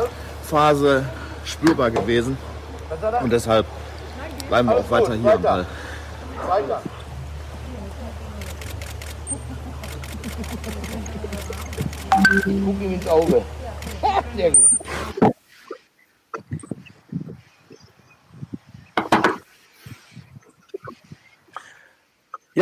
[0.44, 1.04] Phase
[1.44, 2.36] spürbar gewesen.
[3.22, 3.66] Und deshalb
[4.48, 5.66] bleiben wir auch weiter hier am Ball.
[12.44, 13.42] Guck ihm ins Auge.
[14.36, 14.71] Sehr gut.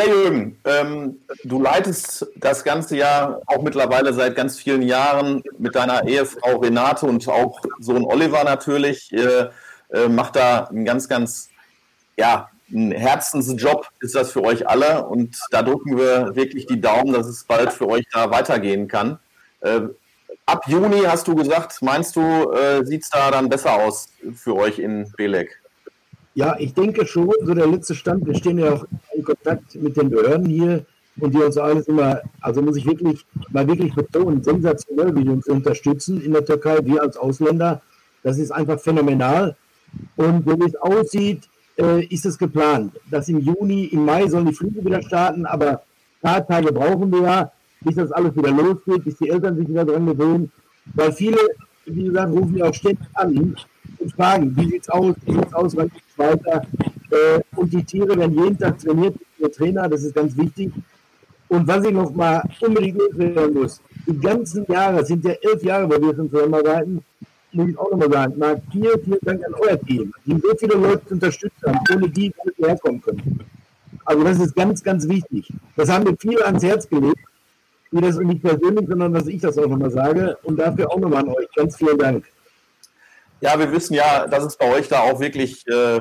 [0.01, 5.75] Ja, Jürgen, ähm, du leitest das ganze Jahr auch mittlerweile seit ganz vielen Jahren mit
[5.75, 9.13] deiner Ehefrau Renate und auch Sohn Oliver natürlich.
[9.13, 9.51] Äh,
[9.93, 11.51] äh, macht da einen ganz, ganz,
[12.17, 17.13] ja, ein Herzensjob ist das für euch alle und da drücken wir wirklich die Daumen,
[17.13, 19.19] dass es bald für euch da weitergehen kann.
[19.61, 19.81] Äh,
[20.47, 24.57] ab Juni hast du gesagt, meinst du, äh, sieht es da dann besser aus für
[24.57, 25.61] euch in Belek?
[26.35, 28.87] Ja, ich denke schon, so der letzte Stand, wir stehen ja auch
[29.21, 30.85] in Kontakt mit den Behörden hier
[31.21, 35.31] und die uns alles immer, also muss ich wirklich mal wirklich betonen, sensationell, wie die
[35.31, 37.83] uns unterstützen in der Türkei, wir als Ausländer.
[38.23, 39.57] Das ist einfach phänomenal.
[40.17, 44.55] Und wie es aussieht, äh, ist es geplant, dass im Juni, im Mai sollen die
[44.55, 45.83] Flüge wieder starten, aber
[46.21, 49.85] paar Tage brauchen wir ja, bis das alles wieder losgeht, bis die Eltern sich wieder
[49.85, 50.53] dran gewöhnen.
[50.95, 51.39] Weil viele,
[51.87, 53.57] wie gesagt, rufen ja auch ständig an
[53.99, 56.63] und fragen, wie sieht es aus, wie sieht es aus, geht es weiter.
[57.11, 60.71] Äh, und die Tiere werden jeden Tag trainiert der Trainer, das ist ganz wichtig.
[61.49, 65.89] Und was ich noch mal unbedingt loswerden muss, die ganzen Jahre, sind ja elf Jahre,
[65.89, 67.03] wo wir schon zusammenarbeiten,
[67.53, 70.75] muss ich auch nochmal sagen, Marc, vielen, vielen Dank an euer Team, die so viele
[70.75, 73.41] Leute unterstützt haben, ohne die wir herkommen können.
[74.05, 75.53] Also das ist ganz, ganz wichtig.
[75.77, 77.19] Das haben wir viele ans Herz gelegt,
[77.91, 80.39] wie das nicht persönlich, sondern dass ich das auch nochmal sage.
[80.45, 81.49] Und dafür auch nochmal an euch.
[81.57, 82.25] Ganz vielen Dank.
[83.41, 86.01] Ja, wir wissen ja, dass es bei euch da auch wirklich äh,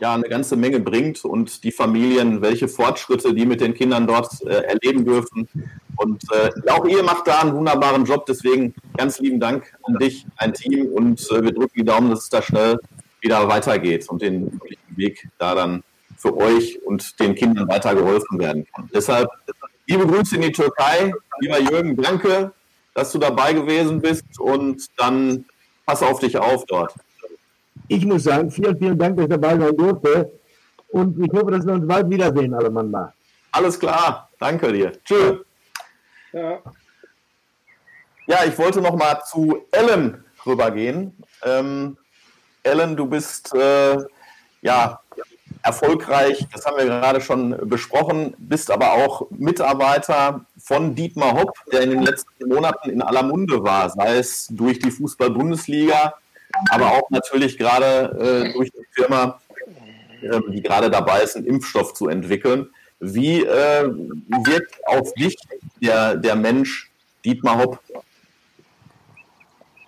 [0.00, 4.42] ja, eine ganze Menge bringt und die Familien, welche Fortschritte die mit den Kindern dort
[4.42, 5.48] äh, erleben dürfen.
[5.96, 8.26] Und äh, auch ihr macht da einen wunderbaren Job.
[8.26, 10.86] Deswegen ganz lieben Dank an dich, ein Team.
[10.88, 12.78] Und äh, wir drücken die Daumen, dass es da schnell
[13.20, 15.82] wieder weitergeht und den Weg da dann
[16.16, 18.90] für euch und den Kindern weiter geholfen werden kann.
[18.92, 19.28] Deshalb
[19.86, 21.12] liebe Grüße in die Türkei.
[21.40, 22.52] Lieber Jürgen, danke,
[22.94, 24.38] dass du dabei gewesen bist.
[24.38, 25.46] Und dann
[25.86, 26.94] pass auf dich auf dort.
[27.88, 30.32] ich muss sagen, vielen, vielen Dank, dass ich dabei sein durfte.
[30.88, 33.12] Und ich hoffe, dass wir uns bald wiedersehen, alle Mann mal.
[33.50, 34.92] Alles klar, danke dir.
[35.04, 35.40] Tschüss.
[36.32, 36.58] Ja.
[38.26, 41.16] ja, ich wollte noch mal zu Ellen rübergehen.
[41.42, 41.96] Ähm,
[42.62, 43.96] Ellen, du bist äh,
[44.62, 45.00] ja
[45.64, 51.80] erfolgreich, das haben wir gerade schon besprochen, bist aber auch Mitarbeiter von Dietmar Hopp, der
[51.80, 56.14] in den letzten Monaten in aller Munde war, sei es durch die Fußball-Bundesliga,
[56.70, 59.40] aber auch natürlich gerade äh, durch die Firma,
[60.20, 62.68] äh, die gerade dabei ist, einen Impfstoff zu entwickeln.
[63.00, 63.84] Wie äh,
[64.44, 65.36] wirkt auf dich
[65.80, 66.90] der, der Mensch
[67.24, 67.80] Dietmar Hopp?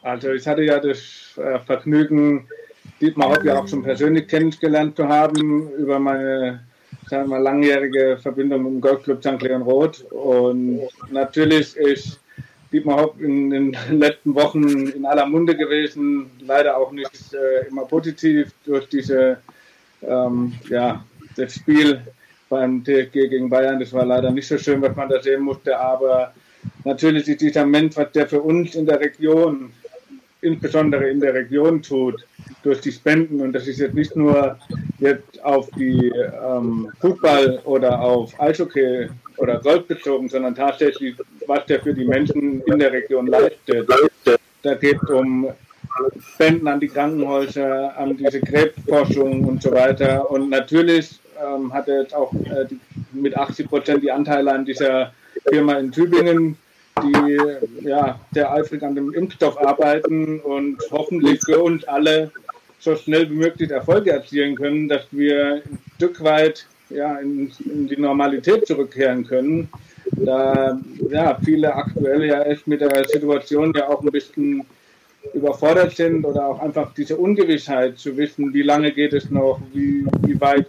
[0.03, 2.49] Also ich hatte ja das äh, Vergnügen,
[3.01, 6.61] Dietmar Hopp ja auch schon persönlich kennengelernt zu haben über meine
[7.09, 9.41] sagen wir, langjährige Verbindung mit dem Golfclub St.
[9.41, 10.03] Leon Roth.
[10.11, 12.21] Und natürlich ist
[12.73, 17.85] Dietmar Hopp in den letzten Wochen in aller Munde gewesen, leider auch nicht äh, immer
[17.85, 19.39] positiv durch diese,
[20.03, 21.05] ähm, ja,
[21.37, 22.01] das Spiel
[22.49, 23.81] beim TFG gegen Bayern.
[23.81, 26.33] Das war leider nicht so schön, was man da sehen musste, aber
[26.85, 29.71] natürlich ist dieser Mensch, was der für uns in der Region
[30.41, 32.25] insbesondere in der Region tut,
[32.63, 33.41] durch die Spenden.
[33.41, 34.59] Und das ist jetzt nicht nur
[34.99, 36.13] jetzt auf die
[36.45, 42.63] ähm, Fußball oder auf Eishockey oder Golf bezogen, sondern tatsächlich, was der für die Menschen
[42.63, 43.89] in der Region leistet.
[44.63, 45.49] Da geht es um
[46.35, 50.31] Spenden an die Krankenhäuser, an diese Krebsforschung und so weiter.
[50.31, 52.81] Und natürlich ähm, hat er jetzt auch äh, die,
[53.13, 55.13] mit 80 Prozent die Anteile an dieser
[55.49, 56.57] Firma in Tübingen
[57.03, 62.31] die ja, sehr eifrig an dem Impfstoff arbeiten und hoffentlich für uns alle
[62.79, 67.89] so schnell wie möglich Erfolge erzielen können, dass wir ein Stück weit ja, in, in
[67.89, 69.69] die Normalität zurückkehren können.
[70.13, 70.79] Da
[71.11, 74.65] ja, viele aktuell ja echt mit der Situation ja auch ein bisschen
[75.35, 80.07] überfordert sind oder auch einfach diese Ungewissheit zu wissen, wie lange geht es noch, wie,
[80.25, 80.67] wie weit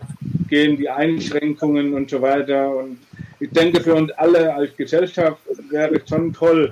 [0.50, 2.76] gehen die Einschränkungen und so weiter.
[2.76, 2.98] Und
[3.40, 5.38] ich denke, für uns alle als Gesellschaft
[5.70, 6.72] wäre es schon toll,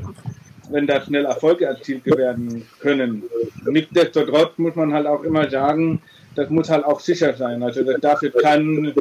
[0.69, 3.23] wenn da schnell Erfolge erzielt werden können.
[3.65, 6.01] Nichtsdestotrotz muss man halt auch immer sagen,
[6.35, 7.61] das muss halt auch sicher sein.
[7.63, 8.93] Also das darf jetzt kein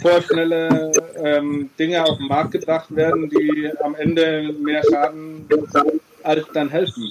[0.00, 5.46] vorschnelle ähm, Dinge auf den Markt gebracht werden, die am Ende mehr schaden
[6.22, 7.10] als dann helfen.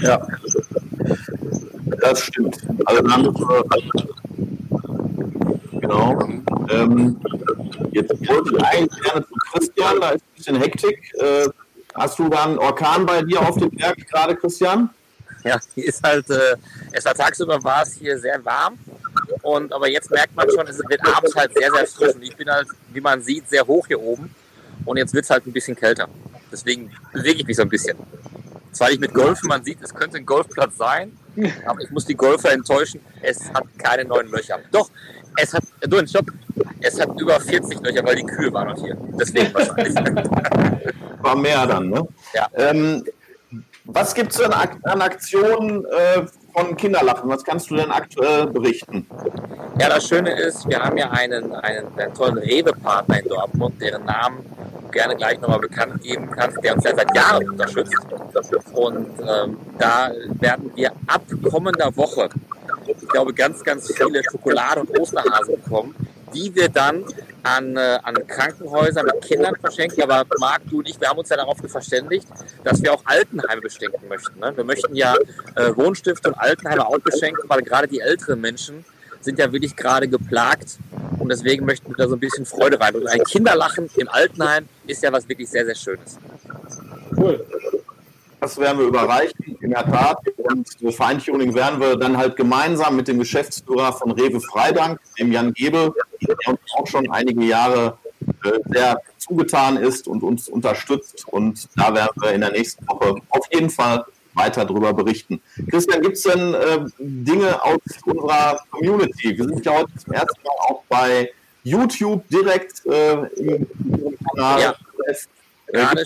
[0.00, 0.26] Ja,
[2.00, 2.58] das stimmt.
[2.86, 3.34] Also dann,
[5.80, 6.18] genau.
[6.70, 7.16] Ähm,
[7.92, 11.14] Jetzt wollte ich eigentlich gerne zu Christian, da ist ein bisschen Hektik.
[11.14, 11.48] Äh,
[11.94, 14.90] hast du da einen Orkan bei dir auf dem Berg gerade, Christian?
[15.44, 16.56] Ja, hier ist halt, äh,
[16.92, 18.78] es war tagsüber war es hier sehr warm.
[19.42, 22.14] Und, aber jetzt merkt man schon, es wird abends halt sehr, sehr frisch.
[22.14, 24.34] Und ich bin halt, wie man sieht, sehr hoch hier oben.
[24.84, 26.08] Und jetzt wird es halt ein bisschen kälter.
[26.50, 27.96] Deswegen bewege ich mich so ein bisschen.
[28.72, 31.16] Zwar nicht mit Golfen, man sieht, es könnte ein Golfplatz sein,
[31.66, 34.58] aber ich muss die Golfer enttäuschen, es hat keine neuen Löcher.
[34.70, 34.90] Doch,
[35.36, 36.26] es hat, du, stopp,
[36.80, 38.96] es hat über 40 Löcher, weil die Kühe waren noch hier.
[39.18, 39.94] Deswegen wahrscheinlich.
[41.22, 42.06] War mehr dann, ne?
[42.34, 42.48] Ja.
[42.54, 43.04] Ähm,
[43.84, 46.22] was gibt es denn an Aktionen äh,
[46.54, 47.28] von Kinderlachen?
[47.28, 49.06] Was kannst du denn aktuell berichten?
[49.78, 54.04] Ja, das Schöne ist, wir haben ja einen, einen, einen tollen Rewe-Partner in Dortmund, deren
[54.04, 54.44] Namen
[54.92, 57.96] gerne gleich nochmal bekannt geben kannst, der uns ja seit Jahren unterstützt.
[58.72, 62.28] Und ähm, da werden wir ab kommender Woche,
[62.86, 65.94] ich glaube, ganz, ganz viele Schokolade- und Osterhasen bekommen,
[66.34, 67.04] die wir dann
[67.42, 70.02] an, äh, an Krankenhäuser mit Kindern verschenken.
[70.02, 72.26] Aber Marc, du und ich, wir haben uns ja darauf verständigt,
[72.64, 74.38] dass wir auch Altenheime beschenken möchten.
[74.38, 74.52] Ne?
[74.56, 75.14] Wir möchten ja
[75.56, 78.84] äh, Wohnstifte und Altenheime auch beschenken, weil gerade die älteren Menschen
[79.24, 80.78] sind ja wirklich gerade geplagt
[81.18, 82.94] und deswegen möchten wir da so ein bisschen Freude rein.
[82.94, 86.18] Und ein Kinderlachen im Altenheim ist ja was wirklich sehr, sehr Schönes.
[87.16, 87.44] Cool.
[88.40, 90.18] Das werden wir überreichen, in der Tat.
[90.36, 95.30] Und die Feintuning werden wir dann halt gemeinsam mit dem Geschäftsführer von Rewe Freidank, dem
[95.30, 97.98] Jan Gebel, der uns auch schon einige Jahre
[98.44, 101.24] äh, sehr zugetan ist und uns unterstützt.
[101.28, 104.04] Und da werden wir in der nächsten Woche auf jeden Fall
[104.34, 105.40] weiter darüber berichten.
[105.70, 109.36] Christian, gibt es denn äh, Dinge aus unserer Community?
[109.36, 111.32] Wir sind ja heute zum ersten Mal auch bei
[111.64, 114.60] YouTube direkt äh, im, im Kanal.
[114.60, 114.74] Ja.
[115.66, 116.04] Gerade,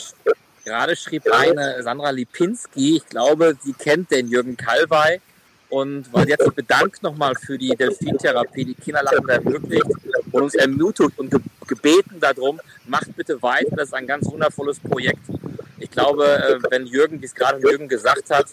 [0.65, 5.21] Gerade schrieb eine Sandra Lipinski, ich glaube, sie kennt den Jürgen Kalwey
[5.69, 9.87] und weil sie hat sich bedankt nochmal für die Delfintherapie, die Kinderlachen ermöglicht
[10.33, 11.33] und uns ermutigt und
[11.67, 15.23] gebeten darum, macht bitte weiter, das ist ein ganz wundervolles Projekt.
[15.79, 18.47] Ich glaube, äh, wenn Jürgen, wie es gerade Jürgen gesagt hat,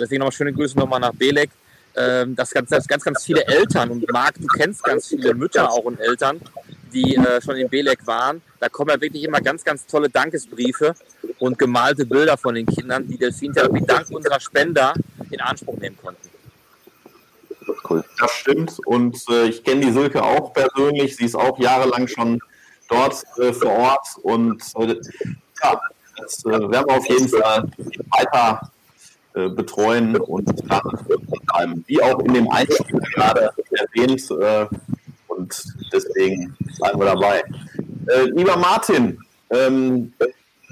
[0.00, 1.50] deswegen nochmal schöne Grüße nochmal nach Belek,
[1.96, 5.84] ähm, dass ganz, ganz, ganz viele Eltern und Marc, du kennst ganz viele Mütter auch
[5.84, 6.40] und Eltern,
[6.92, 8.42] die äh, schon in Belek waren.
[8.58, 10.94] Da kommen ja wirklich immer ganz, ganz tolle Dankesbriefe
[11.38, 14.94] und gemalte Bilder von den Kindern, die Delfintherapie dank unserer Spender
[15.30, 16.28] in Anspruch nehmen konnten.
[17.88, 18.04] Cool.
[18.18, 18.78] Das stimmt.
[18.86, 21.16] Und äh, ich kenne die Silke auch persönlich.
[21.16, 22.40] Sie ist auch jahrelang schon
[22.88, 24.06] dort äh, vor Ort.
[24.22, 24.96] Und äh,
[25.62, 25.80] ja,
[26.16, 27.68] das äh, werden wir auf jeden Fall
[28.10, 28.70] weiter
[29.34, 31.84] äh, betreuen und bleiben.
[31.86, 34.30] Wie auch in dem Einspiel gerade erwähnt.
[34.30, 34.66] Äh,
[35.28, 37.44] und deswegen bleiben wir dabei.
[38.34, 39.18] lieber Martin,
[39.50, 40.12] ähm,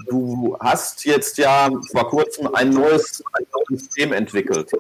[0.07, 4.71] du hast jetzt ja vor kurzem ein neues, ein neues System entwickelt.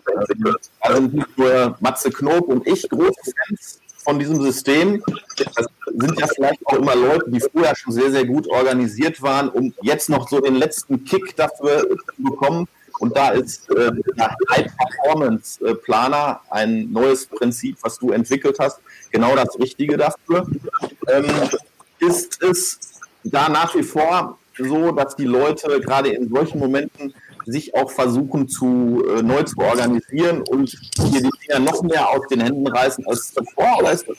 [0.82, 5.02] Da sind nicht nur Matze Knob und ich große Fans von diesem System.
[5.36, 9.48] Das sind ja vielleicht auch immer Leute, die früher schon sehr, sehr gut organisiert waren,
[9.48, 11.86] um jetzt noch so den letzten Kick dafür
[12.16, 12.66] zu bekommen.
[12.98, 18.80] Und da ist äh, der High Performance Planer ein neues Prinzip, was du entwickelt hast,
[19.10, 20.46] genau das Richtige dafür.
[21.08, 21.26] Ähm,
[22.00, 22.78] ist es
[23.24, 27.14] da nach wie vor so, dass die Leute gerade in solchen Momenten
[27.46, 30.68] sich auch versuchen zu äh, neu zu organisieren und
[31.10, 33.78] hier die Finger noch mehr aus den Händen reißen als davor?
[33.80, 34.18] Oder ist das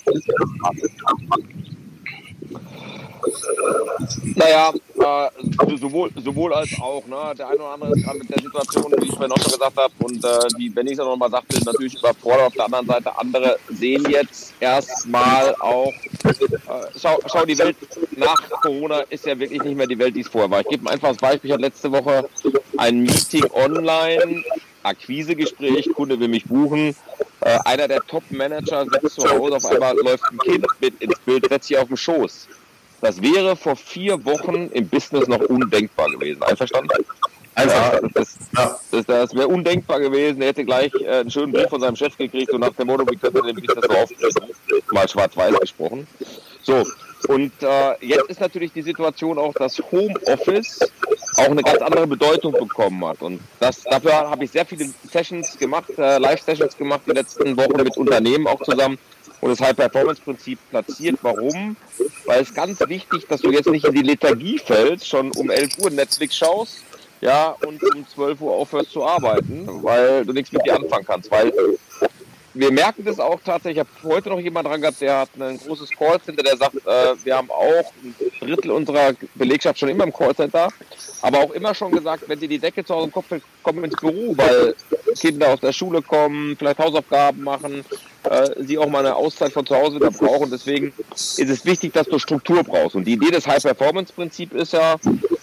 [4.36, 7.06] naja, äh, sowohl, sowohl als auch.
[7.06, 7.34] Ne?
[7.38, 9.94] Der eine oder andere ist mit der Situation, wie ich vorhin auch schon gesagt habe,
[10.00, 12.48] und äh, die, wenn ich es noch mal sagte, natürlich überfordert.
[12.48, 15.92] Auf der anderen Seite, andere sehen jetzt erstmal auch,
[16.24, 16.34] äh,
[17.00, 17.78] schau, schau, die Welt
[18.15, 20.62] nach Corona ist ja wirklich nicht mehr die Welt, die es vorher war.
[20.62, 21.50] Ich gebe ein einfaches Beispiel.
[21.50, 22.28] Ich hatte letzte Woche
[22.78, 24.44] ein Meeting online,
[24.84, 26.96] Akquisegespräch, Kunde will mich buchen.
[27.42, 31.48] Äh, einer der Top-Manager sitzt zu Hause, auf einmal läuft ein Kind mit ins Bild,
[31.48, 32.48] setzt sich auf den Schoß.
[33.01, 36.43] Das wäre vor vier Wochen im Business noch undenkbar gewesen.
[36.43, 36.89] Einverstanden?
[37.57, 38.38] Ja, das,
[38.91, 40.41] das, das wäre undenkbar gewesen.
[40.41, 43.05] Er hätte gleich äh, einen schönen Brief von seinem Chef gekriegt und nach dem Motto,
[43.09, 44.53] wie könnte den Business so aufbringen?
[44.91, 46.07] Mal schwarz-weiß gesprochen.
[46.62, 46.85] So,
[47.27, 50.79] und äh, jetzt ist natürlich die Situation auch, dass Homeoffice
[51.35, 53.21] auch eine ganz andere Bedeutung bekommen hat.
[53.21, 57.81] Und das, dafür habe ich sehr viele Sessions gemacht, äh, Live-Sessions gemacht die letzten Wochen
[57.83, 58.97] mit Unternehmen auch zusammen
[59.41, 61.19] und das High-Performance-Prinzip platziert.
[61.21, 61.75] Warum?
[62.25, 65.80] Weil es ganz wichtig, dass du jetzt nicht in die Lethargie fällst, schon um 11
[65.80, 66.84] Uhr Netflix schaust,
[67.21, 71.30] ja, und um 12 Uhr aufhörst zu arbeiten, weil du nichts mit dir anfangen kannst.
[71.32, 71.54] Weil
[72.54, 73.84] wir merken das auch tatsächlich.
[73.84, 77.15] Ich habe heute noch jemand dran gehabt, der hat ein großes Callcenter, der sagt, äh,
[77.23, 80.69] wir haben auch ein Drittel unserer Belegschaft schon immer im Callcenter,
[81.21, 83.84] aber auch immer schon gesagt, wenn dir die Decke zu Hause im Kopf fällt, komm
[83.84, 84.75] ins Büro, weil
[85.19, 87.86] Kinder aus der Schule kommen, vielleicht Hausaufgaben machen,
[88.23, 90.49] äh, sie auch mal eine Auszeit von zu Hause wieder brauchen.
[90.51, 92.95] Deswegen ist es wichtig, dass du Struktur brauchst.
[92.95, 94.95] Und die Idee des High-Performance-Prinzips ist ja,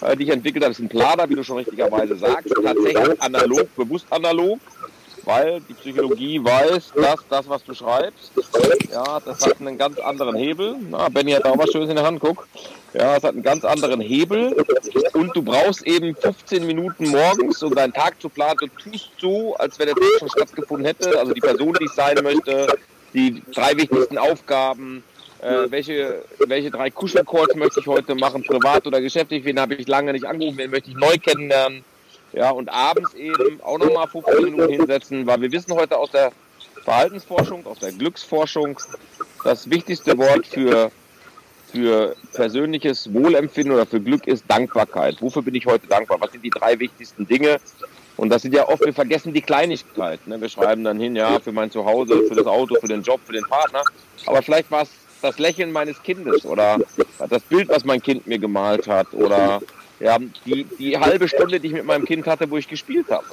[0.03, 3.75] äh, die ich entwickelt habe, ist ein Planer, wie du schon richtigerweise sagst, tatsächlich analog,
[3.77, 4.59] bewusst analog
[5.27, 8.31] weil die Psychologie weiß, dass das, was du schreibst,
[8.91, 10.77] ja, das hat einen ganz anderen Hebel.
[10.89, 12.47] Na, Benny hat auch was Schönes in der Hand, guck.
[12.95, 14.65] Ja, es hat einen ganz anderen Hebel
[15.17, 18.59] und du brauchst eben 15 Minuten morgens, um deinen Tag zu planen.
[18.59, 21.19] Du tust so, als wenn der Tag schon stattgefunden hätte.
[21.19, 22.67] Also die Person, die ich sein möchte,
[23.15, 25.03] die drei wichtigsten Aufgaben,
[25.41, 29.89] äh, welche, welche drei Kuschelcalls möchte ich heute machen, privat oder geschäftlich, wen habe ich
[29.89, 31.83] lange nicht angerufen, wen möchte ich neu kennenlernen
[32.33, 36.33] ja, und abends eben auch nochmal 15 Minuten hinsetzen, weil wir wissen heute aus der
[36.85, 38.79] Verhaltensforschung, aus der Glücksforschung,
[39.45, 40.91] das wichtigste Wort für,
[41.77, 45.21] für persönliches Wohlempfinden oder für Glück ist Dankbarkeit.
[45.21, 46.19] Wofür bin ich heute dankbar?
[46.21, 47.59] Was sind die drei wichtigsten Dinge?
[48.17, 50.27] Und das sind ja oft, wir vergessen die Kleinigkeit.
[50.27, 50.41] Ne?
[50.41, 53.35] Wir schreiben dann hin, ja, für mein Zuhause, für das Auto, für den Job, für
[53.35, 53.83] den Partner.
[54.25, 56.79] Aber vielleicht war es das Lächeln meines Kindes oder
[57.29, 59.61] das Bild, was mein Kind mir gemalt hat oder
[60.01, 63.25] ja, die, die halbe Stunde, die ich mit meinem Kind hatte, wo ich gespielt habe.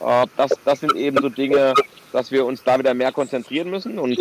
[0.00, 0.22] Ja.
[0.22, 1.74] Äh, das, das sind eben so Dinge,
[2.12, 3.98] dass wir uns da wieder mehr konzentrieren müssen.
[3.98, 4.18] Und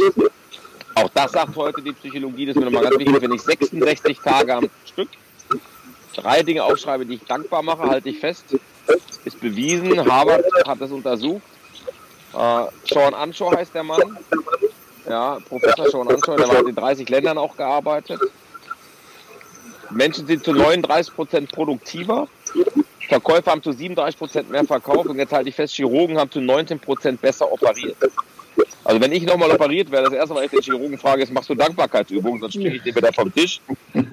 [0.95, 4.19] auch das sagt heute die Psychologie, das ist mir nochmal ganz wichtig, wenn ich 66
[4.19, 5.09] Tage am Stück
[6.15, 8.45] drei Dinge aufschreibe, die ich dankbar mache, halte ich fest,
[9.25, 9.99] ist bewiesen.
[10.09, 11.41] Harvard hat das untersucht.
[12.33, 14.17] Äh, Sean Anshaw heißt der Mann.
[15.07, 18.19] Ja, Professor Sean Anshaw, der hat in 30 Ländern auch gearbeitet.
[19.89, 22.27] Menschen sind zu 39 Prozent produktiver.
[23.07, 26.41] Verkäufer haben zu 37 Prozent mehr verkauft und jetzt halte ich fest, Chirurgen haben zu
[26.41, 27.97] 19 Prozent besser operiert.
[28.83, 31.49] Also wenn ich nochmal operiert werde, das erste Mal, ich den Chirurgen frage, ist, machst
[31.49, 33.61] du Dankbarkeitsübungen, sonst kriege ich den wieder vom Tisch.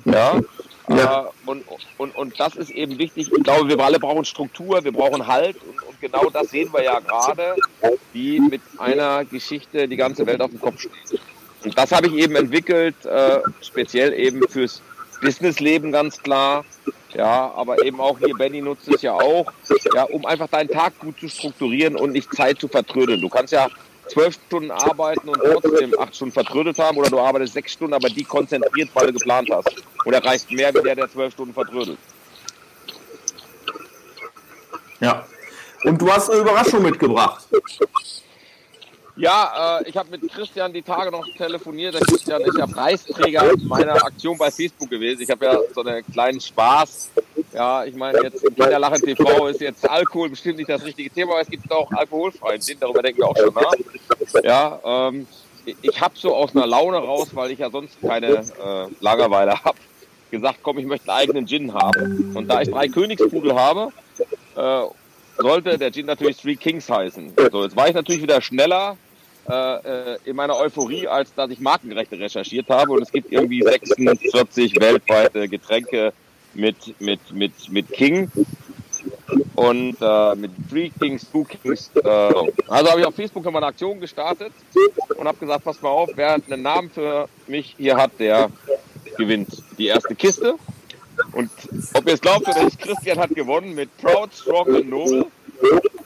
[0.04, 0.40] Ja.
[0.88, 1.22] ja.
[1.22, 1.64] Äh, und,
[1.98, 3.30] und, und das ist eben wichtig.
[3.32, 6.84] Ich glaube, wir alle brauchen Struktur, wir brauchen Halt und, und genau das sehen wir
[6.84, 7.56] ja gerade,
[8.12, 11.20] wie mit einer Geschichte die ganze Welt auf dem Kopf steht.
[11.64, 14.80] Und das habe ich eben entwickelt, äh, speziell eben fürs
[15.20, 16.64] Businessleben ganz klar.
[17.12, 19.52] Ja, aber eben auch hier, Benny nutzt es ja auch,
[19.94, 23.20] ja, um einfach deinen Tag gut zu strukturieren und nicht Zeit zu vertrödeln.
[23.20, 23.68] Du kannst ja
[24.10, 28.08] zwölf Stunden arbeiten und trotzdem acht Stunden vertrödelt haben oder du arbeitest sechs Stunden, aber
[28.08, 29.70] die konzentriert, weil du geplant hast.
[30.04, 31.98] Und erreichst mehr wie der, der zwölf Stunden vertrödelt.
[35.00, 35.26] Ja.
[35.84, 37.46] Und du hast eine Überraschung mitgebracht.
[39.20, 41.94] Ja, äh, ich habe mit Christian die Tage noch telefoniert.
[41.94, 45.20] Der Christian ist ja Preisträger meiner Aktion bei Facebook gewesen.
[45.20, 47.10] Ich habe ja so einen kleinen Spaß.
[47.52, 51.32] Ja, ich meine, jetzt im Kinderlachen TV ist jetzt Alkohol bestimmt nicht das richtige Thema,
[51.32, 54.42] aber es gibt auch alkoholfreien Gin, darüber denken wir auch schon nach.
[54.42, 55.26] Ja, ähm,
[55.66, 59.78] ich habe so aus einer Laune raus, weil ich ja sonst keine äh, Langeweile habe,
[60.30, 62.32] gesagt, komm, ich möchte einen eigenen Gin haben.
[62.34, 63.88] Und da ich drei Königspudel habe,
[64.56, 64.82] äh,
[65.36, 67.34] sollte der Gin natürlich Three Kings heißen.
[67.52, 68.96] So, jetzt war ich natürlich wieder schneller
[69.48, 72.92] äh, äh, in meiner Euphorie, als dass ich Markenrechte recherchiert habe.
[72.92, 76.12] Und es gibt irgendwie 46 weltweite Getränke
[76.54, 78.30] mit, mit, mit, mit King
[79.54, 81.90] und äh, mit Three Kings, Two Kings.
[81.94, 84.52] Äh, also habe ich auf Facebook nochmal eine Aktion gestartet
[85.16, 88.50] und habe gesagt, pass mal auf, wer einen Namen für mich hier hat, der
[89.16, 90.56] gewinnt die erste Kiste.
[91.32, 91.50] Und
[91.94, 95.26] ob ihr es glaubt oder nicht, Christian hat gewonnen mit Proud, Strong and Noble.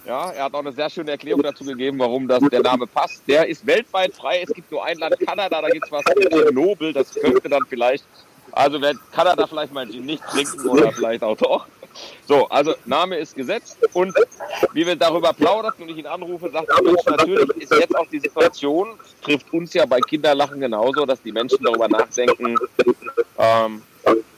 [0.07, 3.23] Ja, er hat auch eine sehr schöne Erklärung dazu gegeben, warum das der Name passt.
[3.27, 4.43] Der ist weltweit frei.
[4.43, 6.05] Es gibt nur ein Land, Kanada, da gibt es was
[6.53, 6.93] Nobel.
[6.93, 8.05] Das könnte dann vielleicht,
[8.53, 11.67] also wer Kanada vielleicht mal nicht trinken oder vielleicht auch doch.
[12.27, 14.15] So, also Name ist gesetzt und
[14.73, 18.07] wie wir darüber plauderten und ich ihn anrufe, sagt der Mensch, natürlich ist jetzt auch
[18.09, 18.89] die Situation,
[19.23, 22.57] trifft uns ja bei Kinderlachen genauso, dass die Menschen darüber nachdenken,
[23.39, 23.83] ähm,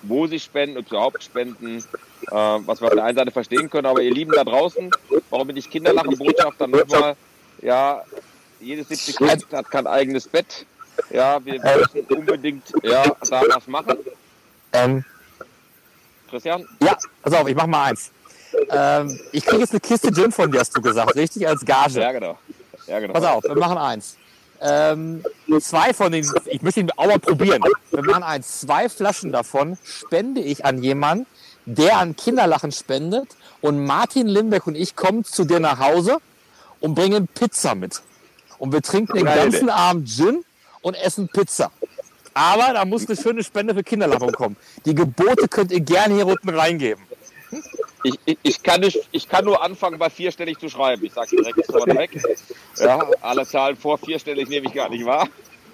[0.02, 1.82] wo sie spenden, ob sie überhaupt spenden,
[2.30, 3.86] was wir auf der einen Seite verstehen können.
[3.86, 4.90] Aber ihr Lieben da draußen,
[5.30, 7.16] warum bin ich Kinderlachen-Botschafter nochmal?
[7.62, 8.02] Ja,
[8.60, 10.66] jedes 70 Kind hat kein eigenes Bett.
[11.10, 13.98] Ja, wir müssen unbedingt ja, da was machen.
[14.72, 15.04] Ähm,
[16.30, 16.66] Christian?
[16.82, 18.10] Ja, pass auf, ich mach mal eins.
[18.70, 21.46] Ähm, ich kriege jetzt eine Kiste Gin von dir, hast du gesagt, richtig?
[21.46, 22.00] Als Gage.
[22.00, 22.38] Ja, genau.
[22.86, 23.12] Ja, genau.
[23.12, 24.16] Pass auf, wir machen eins.
[24.60, 25.22] Ähm,
[25.60, 27.62] zwei von den, ich möchte ihn auch mal probieren.
[27.90, 28.60] Wir machen eins.
[28.60, 31.26] Zwei Flaschen davon spende ich an jemanden,
[31.66, 33.28] der an Kinderlachen spendet.
[33.60, 36.18] Und Martin Limbeck und ich kommen zu dir nach Hause
[36.80, 38.02] und bringen Pizza mit.
[38.58, 40.44] Und wir trinken den ganzen Abend Gin
[40.82, 41.70] und essen Pizza.
[42.32, 44.56] Aber da muss eine schöne Spende für Kinderlachen kommen.
[44.84, 47.02] Die Gebote könnt ihr gerne hier unten reingeben.
[48.04, 51.04] Ich, ich, ich, kann nicht, ich kann nur anfangen, bei vierstellig zu schreiben.
[51.04, 52.10] Ich sage direkt vorneweg.
[52.78, 55.28] Ja, alle Zahlen vor vierstellig nehme ich gar nicht wahr.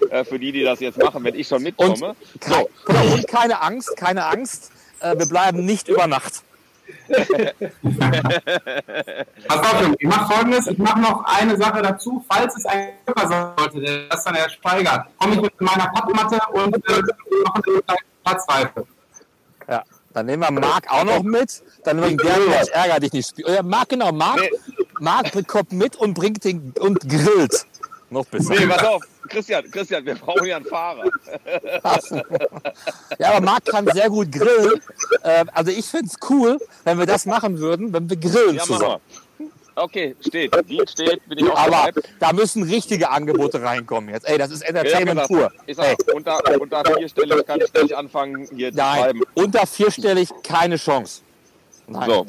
[0.09, 2.15] Äh, für die, die das jetzt machen, wenn ich schon mitkomme.
[2.33, 3.13] Und, kein, so.
[3.13, 4.71] und keine Angst, keine Angst.
[5.03, 6.41] Äh, wir bleiben nicht über Nacht.
[9.47, 13.27] Pass auf, ich mache folgendes, ich mache noch eine Sache dazu, falls es ein Körper
[13.27, 17.01] sein sollte, der das dann ersteigert, komme ich mit meiner Pappmatte und äh,
[17.43, 18.85] mache eine Platzreife.
[19.67, 19.83] Ja.
[20.13, 21.63] Dann nehmen wir Marc auch noch mit.
[21.83, 23.33] Dann bringt der gleich Ärger dich nicht.
[23.63, 24.39] Marc, genau, Marc,
[24.99, 27.65] Marc kommt mit und bringt den und grillt.
[28.13, 28.53] Noch besser.
[28.53, 31.05] Nee, pass auf, Christian, Christian, wir brauchen ja einen Fahrer.
[33.17, 34.79] ja, aber Marc kann sehr gut grillen.
[35.23, 38.63] Äh, also ich finde es cool, wenn wir das machen würden, wenn wir grillen ja,
[38.63, 39.01] zusammen.
[39.75, 40.53] Okay, steht.
[40.69, 41.95] Deal steht, bin ich auch Aber bereit.
[42.19, 44.29] da müssen richtige Angebote reinkommen jetzt.
[44.29, 45.51] Ey, das ist Entertainment ja, pur.
[45.65, 49.21] Ich sag, unter, unter vierstellig kann ich nicht anfangen, hier Nein, zu schreiben.
[49.33, 51.21] Unter vierstellig keine Chance.
[51.87, 52.09] Nein.
[52.09, 52.25] So.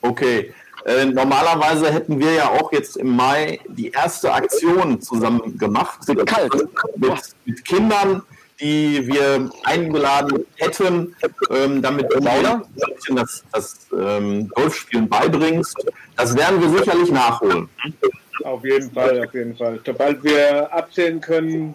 [0.00, 0.54] Okay.
[0.84, 6.00] Äh, normalerweise hätten wir ja auch jetzt im Mai die erste Aktion zusammen gemacht.
[6.24, 6.54] Kalt.
[6.96, 8.22] Mit, mit Kindern,
[8.60, 11.16] die wir eingeladen hätten,
[11.50, 12.62] ähm, damit du ein
[12.94, 15.76] bisschen das, das ähm, Golfspielen beibringst.
[16.16, 17.68] Das werden wir sicherlich nachholen.
[18.44, 19.80] Auf jeden Fall, auf jeden Fall.
[19.84, 21.74] Sobald wir absehen können,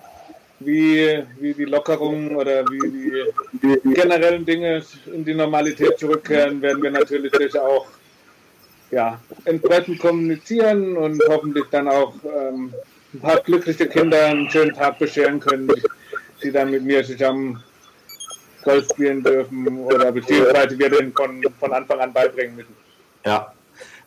[0.59, 3.23] wie, wie die Lockerungen oder wie
[3.61, 4.81] die generellen Dinge
[5.13, 7.87] in die Normalität zurückkehren, werden wir natürlich auch
[8.91, 12.73] ja, entsprechend kommunizieren und hoffentlich dann auch ähm,
[13.13, 15.69] ein paar glückliche Kinder einen schönen Tag bescheren können,
[16.43, 17.61] die dann mit mir zusammen
[18.63, 22.75] Golf spielen dürfen oder beziehungsweise wir den von, von Anfang an beibringen müssen.
[23.25, 23.53] Ja.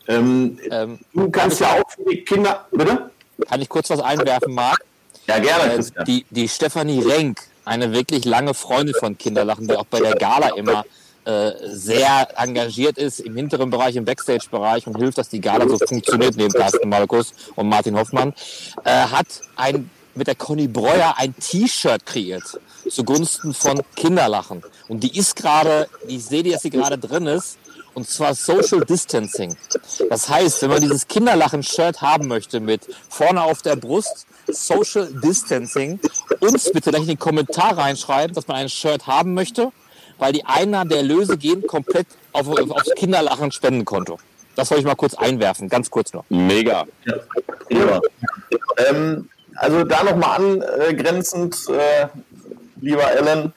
[0.07, 3.09] Ähm, ähm, du kannst ja auch für die Kinder, bitte?
[3.47, 4.83] Kann ich kurz was einwerfen, Marc?
[5.27, 5.73] Ja, gerne.
[5.73, 10.15] Äh, die, die Stefanie Renk, eine wirklich lange Freundin von Kinderlachen, die auch bei der
[10.15, 10.83] Gala immer
[11.25, 15.77] äh, sehr engagiert ist im hinteren Bereich, im Backstage-Bereich und hilft, dass die Gala so
[15.77, 18.33] funktioniert, neben Carsten Markus und Martin Hoffmann,
[18.83, 24.63] äh, hat ein, mit der Conny Breuer ein T-Shirt kreiert zugunsten von Kinderlachen.
[24.87, 27.57] Und die ist gerade, ich sehe, dass sie gerade drin ist,
[27.93, 29.55] und zwar Social Distancing.
[30.09, 35.99] Das heißt, wenn man dieses Kinderlachen-Shirt haben möchte mit vorne auf der Brust Social Distancing,
[36.39, 39.71] uns bitte gleich in den Kommentar reinschreiben, dass man ein Shirt haben möchte,
[40.17, 44.19] weil die Einnahmen der Erlöse gehen komplett auf, aufs Kinderlachen-Spendenkonto.
[44.55, 46.25] Das soll ich mal kurz einwerfen, ganz kurz noch.
[46.29, 46.85] Mega.
[47.05, 47.15] Ja.
[47.69, 48.01] ja.
[48.89, 52.07] Ähm, also da nochmal angrenzend, äh,
[52.81, 53.53] lieber Alan,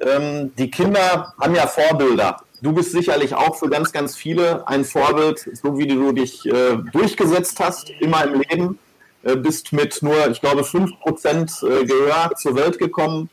[0.00, 4.84] ähm, die Kinder haben ja Vorbilder du bist sicherlich auch für ganz, ganz viele ein
[4.84, 8.78] Vorbild, so wie du dich äh, durchgesetzt hast, immer im Leben.
[9.22, 13.28] Äh, bist mit nur, ich glaube, 5% äh, Gehör zur Welt gekommen.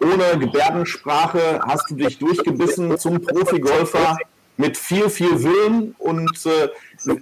[0.00, 4.16] Ohne Gebärdensprache hast du dich durchgebissen zum Profigolfer
[4.56, 5.94] mit viel, viel Willen.
[5.98, 6.68] Und äh,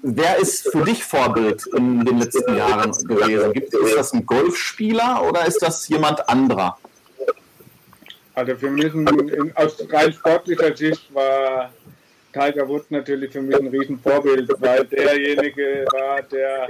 [0.03, 3.53] wer ist für dich Vorbild in den letzten Jahren gewesen?
[3.53, 6.79] Ist das ein Golfspieler oder ist das jemand anderer?
[8.35, 11.71] Also für mich in, aus rein sportlicher Sicht war
[12.33, 16.69] Tiger Woods natürlich für mich ein Riesenvorbild, weil derjenige war, der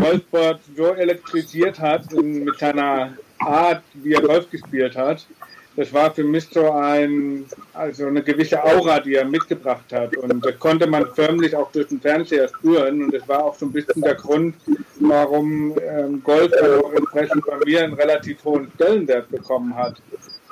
[0.00, 5.26] Golfsport so elektrisiert hat mit seiner Art, wie er Golf gespielt hat.
[5.74, 10.14] Das war für mich so ein, also eine gewisse Aura, die er mitgebracht hat.
[10.18, 13.04] Und das konnte man förmlich auch durch den Fernseher spüren.
[13.04, 14.54] Und das war auch so ein bisschen der Grund,
[15.00, 19.96] warum ähm, Golf auch entsprechend bei mir einen relativ hohen Stellenwert bekommen hat.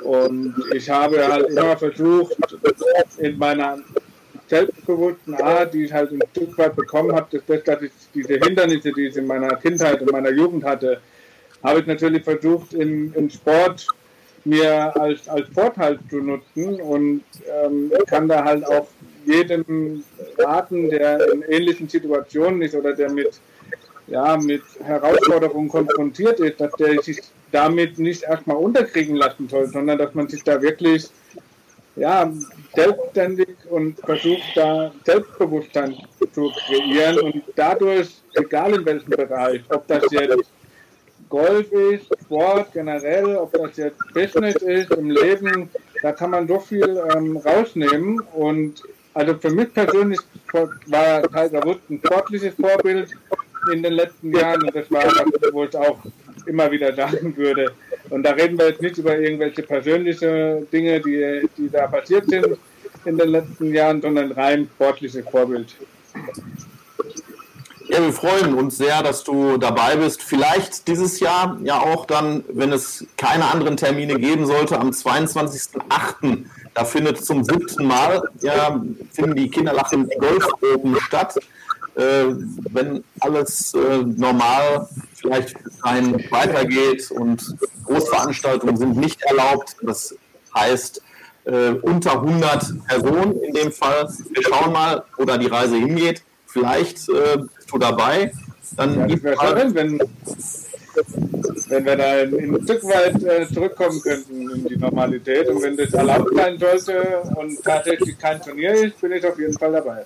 [0.03, 2.37] Und ich habe halt immer versucht,
[3.19, 3.79] in meiner
[4.49, 8.35] selbstbewussten Art, die ich halt ein Stück weit bekommen habe, dass, das, dass ich diese
[8.35, 11.01] Hindernisse, die ich in meiner Kindheit und meiner Jugend hatte,
[11.63, 13.87] habe ich natürlich versucht, im, im Sport
[14.45, 17.23] mir als, als Vorteil zu nutzen und
[17.63, 18.89] ähm, kann da halt auch
[19.27, 20.03] jedem
[20.39, 23.39] raten, der in ähnlichen Situationen ist oder der mit,
[24.07, 27.21] ja, mit Herausforderungen konfrontiert ist, dass der sich
[27.53, 31.09] damit nicht erstmal unterkriegen lassen soll, sondern dass man sich da wirklich
[31.97, 32.33] ja,
[32.75, 35.97] selbstständig und versucht, da Selbstbewusstsein
[36.33, 40.51] zu kreieren und dadurch, egal in welchem Bereich, ob das jetzt
[41.29, 45.69] Golf ist, Sport generell, ob das jetzt Business ist, im Leben,
[46.03, 48.83] da kann man so viel ähm, rausnehmen und
[49.15, 50.21] also für mich persönlich
[50.87, 53.11] war Tiger Woods ein sportliches Vorbild
[53.73, 55.05] in den letzten Jahren und das war,
[55.53, 55.99] wo ich auch
[56.47, 57.73] immer wieder sagen würde.
[58.09, 62.59] Und da reden wir jetzt nicht über irgendwelche persönliche Dinge, die, die da passiert sind
[63.05, 65.75] in den letzten Jahren, sondern rein sportliches Vorbild.
[67.89, 70.23] Ja, wir freuen uns sehr, dass du dabei bist.
[70.23, 76.45] Vielleicht dieses Jahr ja auch dann, wenn es keine anderen Termine geben sollte, am 22.08.
[76.73, 78.81] Da findet zum siebten Mal ja,
[79.13, 81.41] finden die Kinderlachen Golf oben statt.
[81.97, 82.27] Äh,
[82.71, 89.77] wenn alles äh, normal vielleicht ein weitergeht und Großveranstaltungen sind nicht erlaubt.
[89.83, 90.15] Das
[90.55, 91.03] heißt,
[91.45, 94.09] äh, unter 100 Personen in dem Fall.
[94.31, 96.23] Wir schauen mal, wo da die Reise hingeht.
[96.47, 98.33] Vielleicht bist du dabei.
[98.77, 99.99] Dann ja, wäre schön, wenn,
[101.69, 105.49] wenn wir da ein Stück weit äh, zurückkommen könnten in die Normalität.
[105.49, 109.59] Und wenn das erlaubt sein sollte und tatsächlich kein Turnier ist, bin ich auf jeden
[109.59, 110.05] Fall dabei.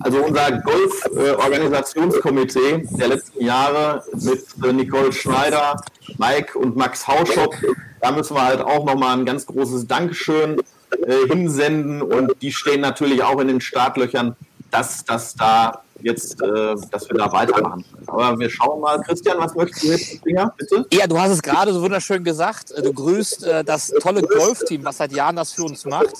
[0.00, 5.78] Also unser Golf-Organisationskomitee der letzten Jahre mit äh, Nicole Schneider,
[6.16, 7.54] Mike und Max Hauschop,
[8.00, 10.58] da müssen wir halt auch nochmal ein ganz großes Dankeschön
[11.06, 12.00] äh, hinsenden.
[12.00, 14.36] Und die stehen natürlich auch in den Startlöchern,
[14.70, 17.84] dass das da jetzt, äh, dass wir da weitermachen.
[18.06, 19.00] Aber wir schauen mal.
[19.02, 20.86] Christian, was möchtest du jetzt, Finger, bitte?
[20.92, 22.72] Ja, du hast es gerade so wunderschön gesagt.
[22.76, 26.14] Du grüßt äh, das tolle Golfteam, was seit Jahren das für uns macht.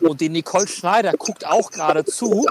[0.00, 2.44] Und die Nicole Schneider guckt auch gerade zu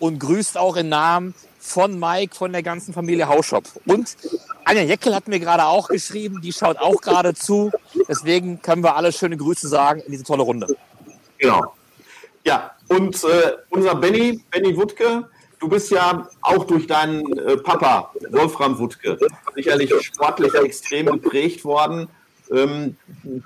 [0.00, 3.64] und grüßt auch im Namen von Mike, von der ganzen Familie Hauschop.
[3.86, 4.16] Und
[4.64, 7.70] Anja Jeckel hat mir gerade auch geschrieben, die schaut auch gerade zu.
[8.08, 10.76] Deswegen können wir alle schöne Grüße sagen in diese tolle Runde.
[11.38, 11.74] Genau.
[12.44, 15.28] Ja, und äh, unser Benny, Benny Wutke,
[15.64, 19.18] du bist ja auch durch deinen äh, Papa, Wolfram Wuttke,
[19.54, 22.08] sicherlich sportlich extrem geprägt worden.
[22.52, 22.96] Ähm,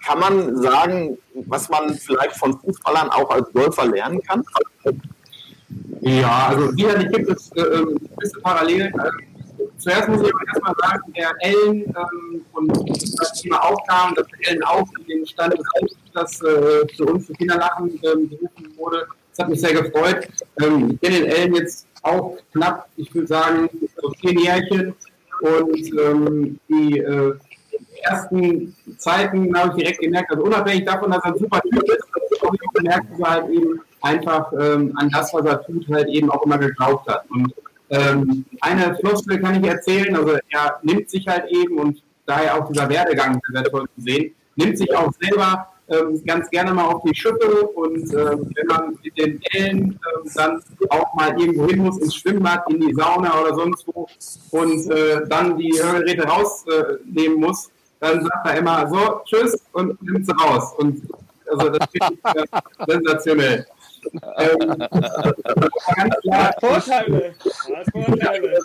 [0.05, 1.17] kann man sagen,
[1.47, 4.43] was man vielleicht von Fußballern auch als Golfer lernen kann?
[6.01, 8.93] Ja, also sicherlich gibt es äh, ähm, gewisse Parallelen.
[8.99, 9.19] Also,
[9.79, 14.51] zuerst muss ich aber erstmal sagen, der Ellen ähm, und das Thema aufkam, dass der
[14.51, 19.07] Ellen auch in den Stand des das äh, für uns für Kinderlachen ähm, berufen wurde.
[19.39, 20.27] Das hat mich sehr gefreut.
[20.61, 23.71] Ähm, ich kenne den Ellen jetzt auch knapp, ich würde sagen,
[24.03, 24.97] so zehn Jährchen.
[25.41, 27.35] Und ähm, die äh,
[28.03, 32.05] ersten Zeiten habe ich direkt gemerkt, also unabhängig davon, dass er ein super Typ ist,
[32.45, 36.09] habe ich gemerkt, dass er halt eben einfach ähm, an das, was er tut, halt
[36.09, 37.25] eben auch immer geglaubt hat.
[37.31, 37.55] Und
[37.91, 42.67] ähm, eine Floskel kann ich erzählen, also er nimmt sich halt eben und daher auch
[42.67, 47.03] dieser Werdegang sehr toll zu sehen, nimmt sich auch selber ähm, ganz gerne mal auf
[47.03, 51.79] die Schippe und äh, wenn man mit den Ellen äh, dann auch mal irgendwo hin
[51.79, 54.09] muss, ins Schwimmbad, in die Sauna oder sonst wo
[54.51, 57.71] und äh, dann die Hörgeräte rausnehmen muss,
[58.01, 60.75] dann sagt er immer so, tschüss und nimmt sie raus.
[60.79, 61.03] Und
[61.51, 63.67] also das finde ich äh, sensationell.
[64.39, 64.59] Ähm,
[65.97, 67.35] ganz klar, Vorteile.
[67.93, 68.59] Vorteile.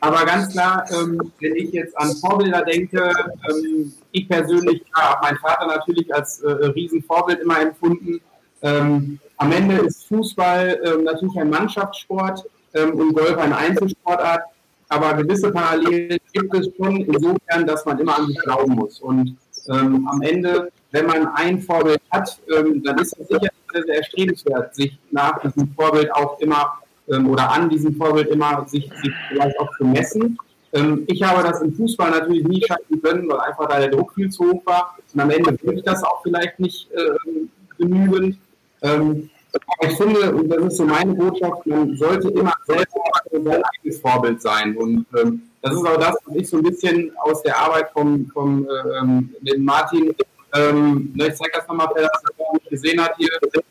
[0.00, 3.12] Aber ganz klar, ähm, wenn ich jetzt an Vorbilder denke,
[3.50, 8.20] ähm, ich persönlich habe meinen Vater natürlich als äh, Riesenvorbild immer empfunden.
[8.62, 12.44] Ähm, am Ende ist Fußball ähm, natürlich ein Mannschaftssport
[12.74, 14.42] ähm, und Golf eine Einzelsportart.
[14.88, 19.00] Aber gewisse Parallelen gibt es schon insofern, dass man immer an sich glauben muss.
[19.00, 19.36] Und
[19.68, 24.98] ähm, am Ende, wenn man ein Vorbild hat, dann ist es sicher sehr erstrebenswert, sich
[25.12, 26.80] nach diesem Vorbild auch immer
[27.12, 30.38] ähm, oder an diesem Vorbild immer sich, sich vielleicht auch zu messen.
[30.72, 34.14] Ähm, ich habe das im Fußball natürlich nie schaffen können, weil einfach da der Druck
[34.14, 34.96] viel zu hoch war.
[35.12, 37.46] Und am Ende würde ich das auch vielleicht nicht äh,
[37.78, 38.38] genügend.
[38.82, 42.94] Ähm, aber ich finde, und das ist so meine Botschaft, man sollte immer selbst
[43.32, 44.76] sein eigenes Vorbild sein.
[44.76, 48.26] Und ähm, das ist auch das, was ich so ein bisschen aus der Arbeit vom,
[48.32, 48.66] vom
[49.00, 50.14] ähm, Martin,
[50.54, 53.62] ähm, ne, ich zeige das nochmal, wer das nicht gesehen hat hier, das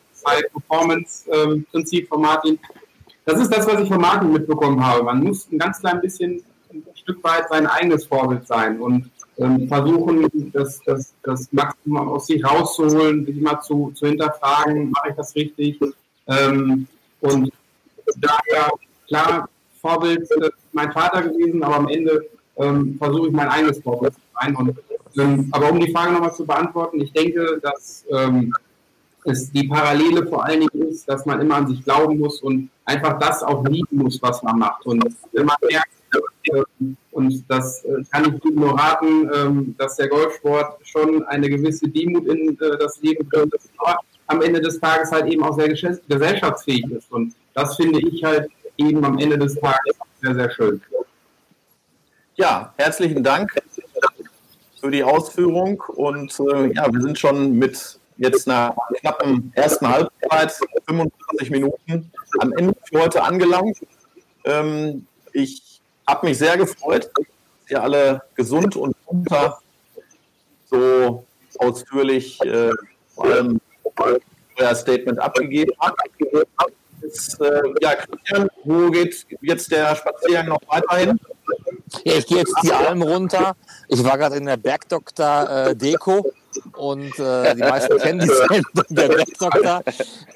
[0.52, 2.60] Performance-Prinzip ähm, von Martin.
[3.30, 5.03] Das ist das, was ich von Martin mitbekommen habe.
[5.03, 6.41] Man muss ein ganz klein bisschen,
[6.73, 12.25] ein Stück weit sein eigenes Vorbild sein und ähm, versuchen, das, das, das Maximum aus
[12.25, 15.80] sich rauszuholen, sich immer zu, zu hinterfragen, mache ich das richtig?
[16.25, 16.88] Ähm,
[17.21, 17.53] und
[18.17, 18.71] daher,
[19.07, 19.47] klar,
[19.80, 20.34] Vorbild ist
[20.71, 22.25] mein Vater gewesen, aber am Ende
[22.57, 24.55] ähm, versuche ich mein eigenes Vorbild zu sein.
[24.55, 24.75] Und,
[25.19, 28.51] ähm, aber um die Frage nochmal zu beantworten, ich denke, dass ähm,
[29.26, 32.70] es die Parallele vor allen Dingen ist, dass man immer an sich glauben muss und
[32.86, 34.86] einfach das auch lieben muss, was man macht.
[34.86, 35.89] Und wenn man merkt,
[36.53, 41.49] ähm, und das äh, kann ich gut nur raten, ähm, dass der Golfsport schon eine
[41.49, 45.55] gewisse Demut in äh, das Leben bringt, aber am Ende des Tages halt eben auch
[45.55, 47.11] sehr gesellschaftsfähig ist.
[47.11, 50.82] Und das finde ich halt eben am Ende des Tages sehr, sehr schön.
[52.36, 53.51] Ja, herzlichen Dank
[54.80, 60.59] für die Ausführung und äh, ja, wir sind schon mit jetzt nach knappen ersten Halbzeit,
[60.88, 63.78] 25 Minuten, am Ende für heute angelangt.
[64.43, 67.26] Ähm, ich habe mich sehr gefreut, dass
[67.70, 69.59] ihr alle gesund und munter
[70.70, 71.26] so
[71.57, 72.72] ausführlich äh,
[73.15, 73.59] vor allem
[74.57, 75.99] euer Statement abgegeben habt.
[77.01, 81.17] Jetzt, äh, ja, Christian, wo geht jetzt der Spaziergang noch weiterhin?
[82.03, 83.55] Ja, ich gehe jetzt die Alm runter.
[83.88, 86.30] Ich war gerade in der Bergdoktor äh, Deko
[86.74, 89.84] und äh, die meisten kennen die Sendung der Bergdoktor.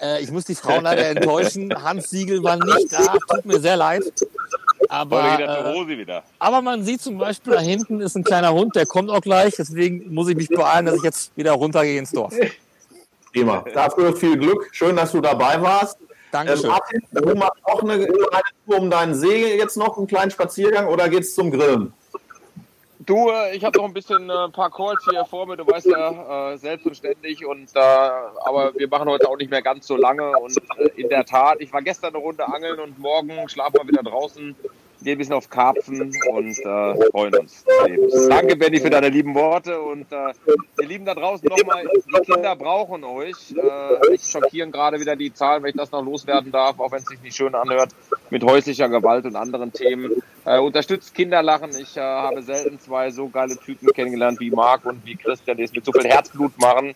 [0.01, 1.74] Äh, ich muss die Frauen leider enttäuschen.
[1.84, 3.16] Hans Siegel war nicht da.
[3.30, 4.03] Tut mir sehr leid.
[4.89, 9.09] Aber, äh, aber man sieht zum Beispiel, da hinten ist ein kleiner Hund, der kommt
[9.09, 9.55] auch gleich.
[9.57, 12.34] Deswegen muss ich mich beeilen, dass ich jetzt wieder runtergehe ins Dorf.
[13.32, 13.66] Prima.
[13.74, 14.70] Dafür viel Glück.
[14.72, 15.97] Schön, dass du dabei warst.
[16.32, 16.66] Dankeschön.
[16.66, 18.09] Ähm, Martin, du machst auch eine, eine
[18.66, 21.93] Tour um deinen See jetzt noch, einen kleinen Spaziergang oder geht's zum Grillen?
[23.06, 25.66] Du, äh, ich habe noch ein bisschen ein äh, paar Calls hier vor mir, du
[25.66, 27.45] weißt ja, äh, selbstverständlich.
[27.45, 30.32] Und äh, aber wir machen heute auch nicht mehr ganz so lange.
[30.38, 33.88] Und äh, in der Tat, ich war gestern eine Runde angeln und morgen schlafen wir
[33.88, 34.56] wieder draußen
[35.04, 37.64] gehen ein bisschen auf Karpfen und äh, freuen uns.
[38.30, 40.34] Danke, Benny, für deine lieben Worte und äh,
[40.82, 43.54] ihr Lieben da draußen nochmal, die Kinder brauchen euch.
[43.56, 46.99] Äh, ich schockieren gerade wieder die Zahlen, wenn ich das noch loswerden darf, auch wenn
[46.99, 47.89] es sich nicht schön anhört,
[48.30, 50.24] mit häuslicher Gewalt und anderen Themen.
[50.45, 51.70] Äh, unterstützt Kinderlachen.
[51.80, 55.64] Ich äh, habe selten zwei so geile Typen kennengelernt wie Marc und wie Christian, die
[55.64, 56.93] es mit so viel Herzblut machen.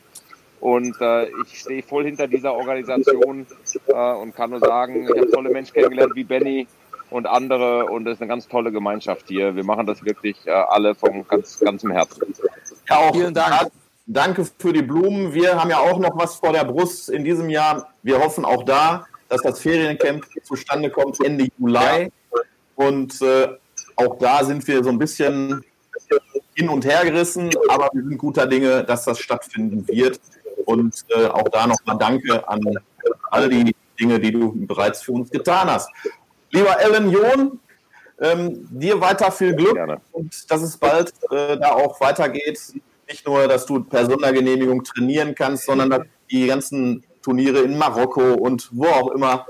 [0.60, 3.46] Und äh, ich stehe voll hinter dieser Organisation
[3.88, 6.68] äh, und kann nur sagen, ich habe tolle Menschen kennengelernt wie Benny,
[7.10, 9.56] und andere und es ist eine ganz tolle Gemeinschaft hier.
[9.56, 12.34] Wir machen das wirklich äh, alle von ganz, ganzem Herzen.
[12.90, 13.72] Ja, auch Vielen Dank.
[14.06, 15.34] Danke für die Blumen.
[15.34, 17.90] Wir haben ja auch noch was vor der Brust in diesem Jahr.
[18.04, 22.10] Wir hoffen auch da, dass das Feriencamp zustande kommt Ende Juli.
[22.76, 23.50] Und äh,
[23.98, 25.62] auch da sind wir so ein bisschen
[26.54, 30.20] hin und her gerissen, aber wir sind guter Dinge, dass das stattfinden wird.
[30.66, 32.62] Und äh, auch da nochmal Danke an
[33.30, 35.90] all die Dinge, die du bereits für uns getan hast.
[36.52, 37.60] Lieber Ellen John,
[38.20, 40.02] ähm, dir weiter viel Glück Gerne.
[40.12, 42.60] und dass es bald äh, da auch weitergeht.
[43.08, 48.34] Nicht nur, dass du per Sondergenehmigung trainieren kannst, sondern dass die ganzen Turniere in Marokko
[48.34, 49.46] und wo auch immer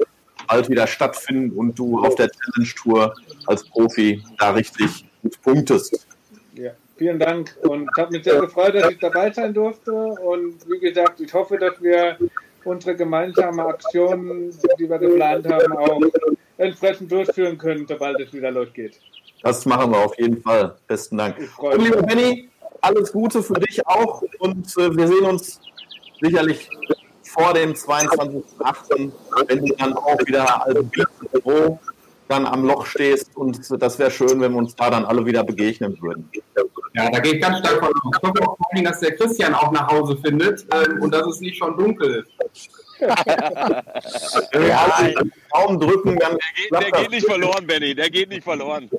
[0.47, 6.07] bald wieder stattfinden und du auf der Challenge Tour als Profi da richtig gut punktest.
[6.53, 9.91] Ja, vielen Dank und hat mich sehr gefreut, dass ich dabei sein durfte.
[9.91, 12.17] Und wie gesagt, ich hoffe, dass wir
[12.63, 16.01] unsere gemeinsame Aktion, die wir geplant haben, auch
[16.57, 18.99] entsprechend durchführen können, sobald es wieder losgeht.
[19.43, 20.75] Das machen wir auf jeden Fall.
[20.87, 21.37] Besten Dank.
[21.39, 22.49] Ich freue Und lieber Benny,
[22.81, 25.59] alles Gute für dich auch und äh, wir sehen uns
[26.21, 26.69] sicherlich
[27.23, 29.11] vor dem 22.08.,
[29.47, 30.79] wenn du dann auch wieder als
[31.31, 31.79] Büro
[32.27, 35.43] dann am Loch stehst und das wäre schön, wenn wir uns da dann alle wieder
[35.43, 36.29] begegnen würden.
[36.93, 38.17] Ja, da gehe ich ganz stark von aus.
[38.17, 41.39] Ich hoffe auch vor dass der Christian auch nach Hause findet ähm, und dass es
[41.39, 42.69] nicht schon dunkel ist.
[42.99, 43.83] Ja,
[45.53, 46.37] Daumen drücken, dann
[46.71, 47.95] Der geht nicht verloren, Benny.
[47.95, 48.89] Der geht nicht verloren.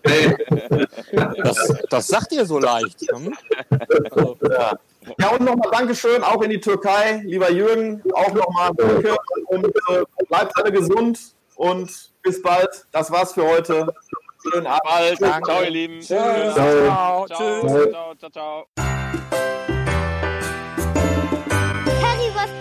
[1.43, 3.01] Das, das sagt ihr so leicht.
[3.13, 3.35] Hm?
[4.51, 4.73] Ja,
[5.19, 10.05] ja und nochmal Dankeschön auch in die Türkei, lieber Jürgen, auch nochmal danke und äh,
[10.29, 11.19] bleibt alle gesund
[11.57, 11.91] und
[12.23, 12.87] bis bald.
[12.93, 13.93] Das war's für heute.
[14.43, 14.83] Schönen Abend.
[14.85, 15.23] Bald.
[15.23, 15.51] Danke.
[15.51, 16.01] Ciao, ihr Lieben.
[16.01, 16.55] Tschüss.
[16.55, 17.27] Ciao.
[17.27, 17.91] Tschüss.
[17.91, 18.67] Ciao, ciao, ciao.
[19.29, 19.78] Currywurst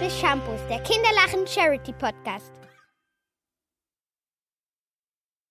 [0.07, 2.53] bis Shampoos, der Kinderlachen Charity Podcast.